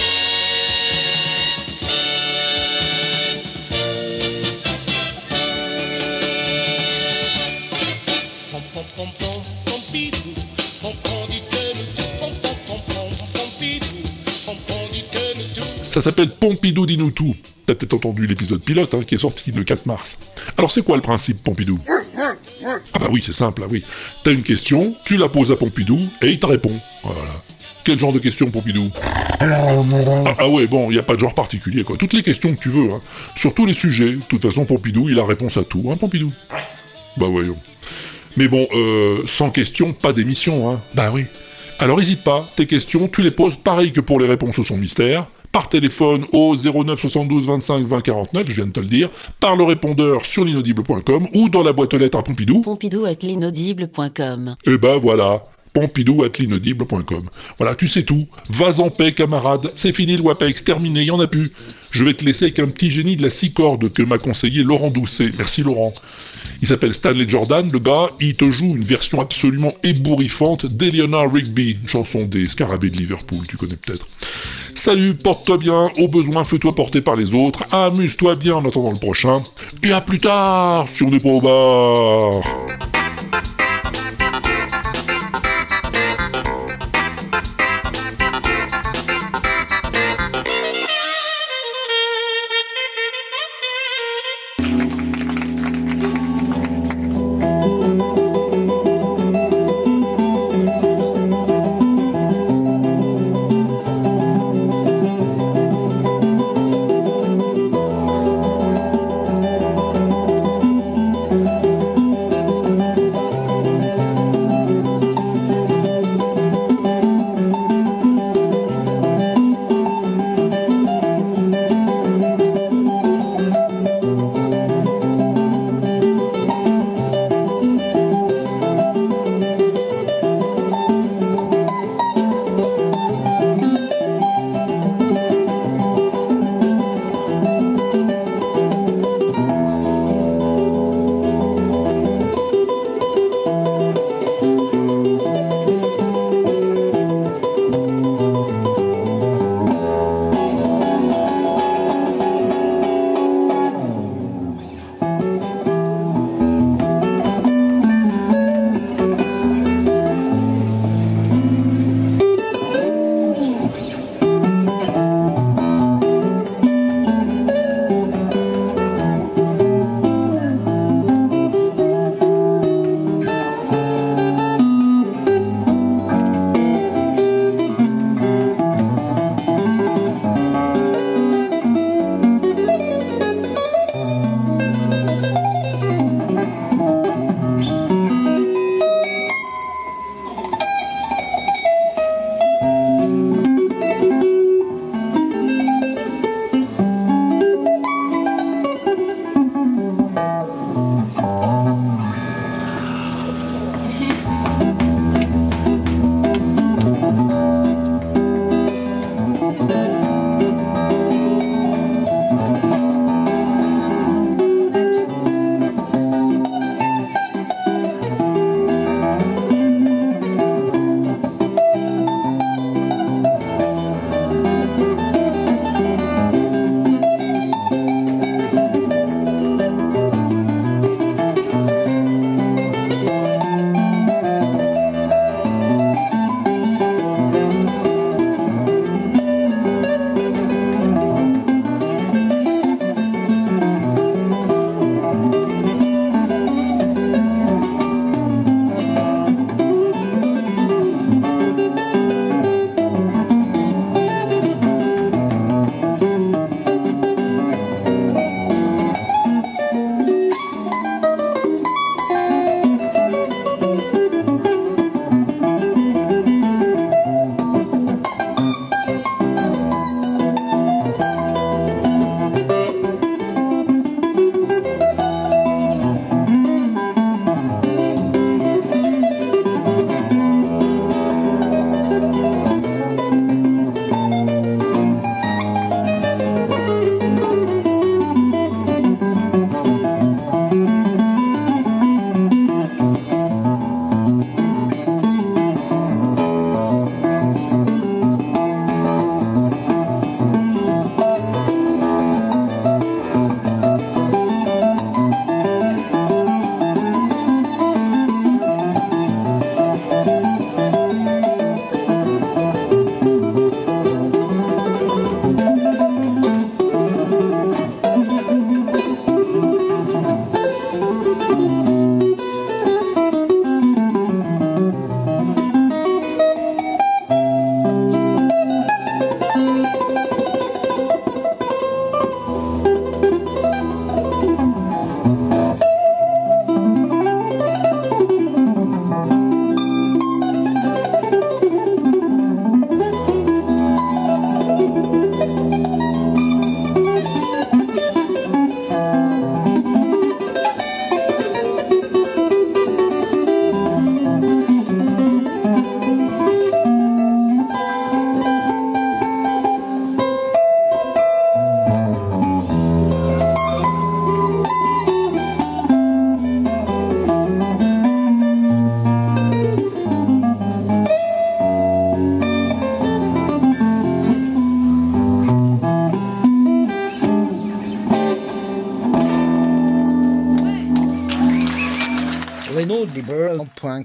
Ça 15.93 16.01
s'appelle 16.01 16.31
Pompidou 16.31 16.87
dis-nous 16.87 17.11
tout. 17.11 17.35
T'as 17.67 17.75
peut-être 17.75 17.93
entendu 17.93 18.25
l'épisode 18.25 18.63
pilote 18.63 18.95
hein, 18.95 19.01
qui 19.05 19.13
est 19.13 19.19
sorti 19.19 19.51
le 19.51 19.63
4 19.63 19.85
mars. 19.85 20.17
Alors 20.57 20.71
c'est 20.71 20.81
quoi 20.81 20.95
le 20.95 21.03
principe 21.03 21.43
Pompidou? 21.43 21.79
Ah 22.17 22.33
bah 22.99 23.09
oui, 23.11 23.21
c'est 23.23 23.31
simple, 23.31 23.61
ah 23.63 23.67
oui. 23.69 23.85
T'as 24.23 24.31
une 24.31 24.41
question, 24.41 24.95
tu 25.05 25.17
la 25.17 25.29
poses 25.29 25.51
à 25.51 25.55
Pompidou 25.55 25.99
et 26.23 26.31
il 26.31 26.39
te 26.39 26.47
répond. 26.47 26.71
Voilà. 27.03 27.21
Quel 27.83 27.99
genre 27.99 28.11
de 28.11 28.17
question 28.17 28.49
Pompidou? 28.49 28.89
Ah, 29.39 30.33
ah 30.39 30.49
ouais, 30.49 30.65
bon, 30.65 30.89
il 30.89 30.93
n'y 30.93 30.99
a 30.99 31.03
pas 31.03 31.13
de 31.13 31.19
genre 31.19 31.35
particulier 31.35 31.83
quoi. 31.83 31.95
Toutes 31.95 32.13
les 32.13 32.23
questions 32.23 32.55
que 32.55 32.59
tu 32.59 32.69
veux, 32.69 32.91
hein. 32.91 32.99
Sur 33.35 33.53
tous 33.53 33.67
les 33.67 33.75
sujets. 33.75 34.13
De 34.13 34.21
toute 34.27 34.41
façon, 34.41 34.65
Pompidou, 34.65 35.09
il 35.09 35.19
a 35.19 35.25
réponse 35.27 35.57
à 35.57 35.63
tout, 35.63 35.91
hein 35.91 35.95
Pompidou? 35.95 36.33
Bah 37.17 37.27
voyons. 37.27 37.57
Mais 38.35 38.47
bon, 38.47 38.67
euh, 38.73 39.21
sans 39.27 39.51
question, 39.51 39.93
pas 39.93 40.11
d'émission, 40.11 40.71
hein. 40.71 40.81
Bah 40.95 41.11
oui. 41.13 41.25
Alors 41.77 42.01
hésite 42.01 42.23
pas, 42.23 42.49
tes 42.55 42.65
questions, 42.65 43.07
tu 43.07 43.21
les 43.21 43.29
poses 43.29 43.57
pareil 43.57 43.91
que 43.91 44.01
pour 44.01 44.19
les 44.19 44.25
réponses 44.25 44.57
au 44.57 44.63
son 44.63 44.77
mystère, 44.77 45.27
par 45.53 45.69
téléphone 45.69 46.25
au 46.33 46.55
09 46.57 46.99
72 46.99 47.45
25 47.45 47.85
20 47.85 48.01
49, 48.01 48.47
je 48.47 48.51
viens 48.51 48.65
de 48.65 48.71
te 48.71 48.79
le 48.81 48.87
dire, 48.87 49.09
par 49.39 49.55
le 49.55 49.63
répondeur 49.63 50.25
sur 50.25 50.43
l'inaudible.com 50.43 51.27
ou 51.33 51.47
dans 51.47 51.63
la 51.63 51.71
boîte 51.71 51.93
aux 51.93 51.97
lettres 51.97 52.17
à 52.17 52.23
Pompidou. 52.23 52.61
Pompidou 52.61 53.05
at 53.05 53.13
l'inaudible.com. 53.21 54.55
Et 54.65 54.77
ben 54.77 54.97
voilà, 54.97 55.43
pompidou 55.73 56.23
at 56.23 56.37
l'inaudible.com. 56.39 57.29
Voilà, 57.57 57.75
tu 57.75 57.87
sais 57.87 58.03
tout. 58.03 58.25
Vas 58.49 58.79
en 58.79 58.89
paix, 58.89 59.11
camarade. 59.11 59.69
C'est 59.75 59.93
fini 59.93 60.15
le 60.15 60.23
WAPEX, 60.23 60.63
terminé, 60.63 61.01
il 61.01 61.07
y 61.07 61.11
en 61.11 61.19
a 61.19 61.27
plus. 61.27 61.51
Je 61.91 62.03
vais 62.03 62.13
te 62.13 62.23
laisser 62.23 62.45
avec 62.45 62.59
un 62.59 62.67
petit 62.67 62.91
génie 62.91 63.17
de 63.17 63.23
la 63.23 63.29
six 63.29 63.53
cordes 63.53 63.91
que 63.91 64.03
m'a 64.03 64.17
conseillé 64.17 64.63
Laurent 64.63 64.89
Doucet. 64.89 65.31
Merci 65.37 65.63
Laurent. 65.63 65.93
Il 66.63 66.67
s'appelle 66.67 66.93
Stanley 66.93 67.27
Jordan, 67.27 67.69
le 67.73 67.79
gars, 67.79 68.09
il 68.21 68.35
te 68.37 68.49
joue 68.49 68.69
une 68.69 68.83
version 68.83 69.19
absolument 69.19 69.73
ébouriffante 69.83 70.65
d'Eleanor 70.65 71.29
Rigby, 71.33 71.77
chanson 71.85 72.19
des 72.19 72.45
Scarabées 72.45 72.89
de 72.89 72.95
Liverpool, 72.95 73.45
tu 73.49 73.57
connais 73.57 73.75
peut-être. 73.75 74.07
Salut, 74.73 75.13
porte-toi 75.13 75.57
bien, 75.57 75.91
au 75.97 76.07
besoin 76.07 76.45
fais-toi 76.45 76.73
porter 76.73 77.01
par 77.01 77.17
les 77.17 77.35
autres, 77.35 77.65
amuse-toi 77.73 78.35
bien 78.35 78.55
en 78.55 78.65
attendant 78.65 78.91
le 78.91 78.99
prochain, 78.99 79.43
et 79.83 79.91
à 79.91 79.99
plus 79.99 80.19
tard, 80.19 80.87
si 80.89 81.03
on 81.03 81.09
n'est 81.09 81.25
au 81.25 81.41
bar. 81.41 82.62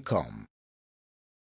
come. 0.09 0.38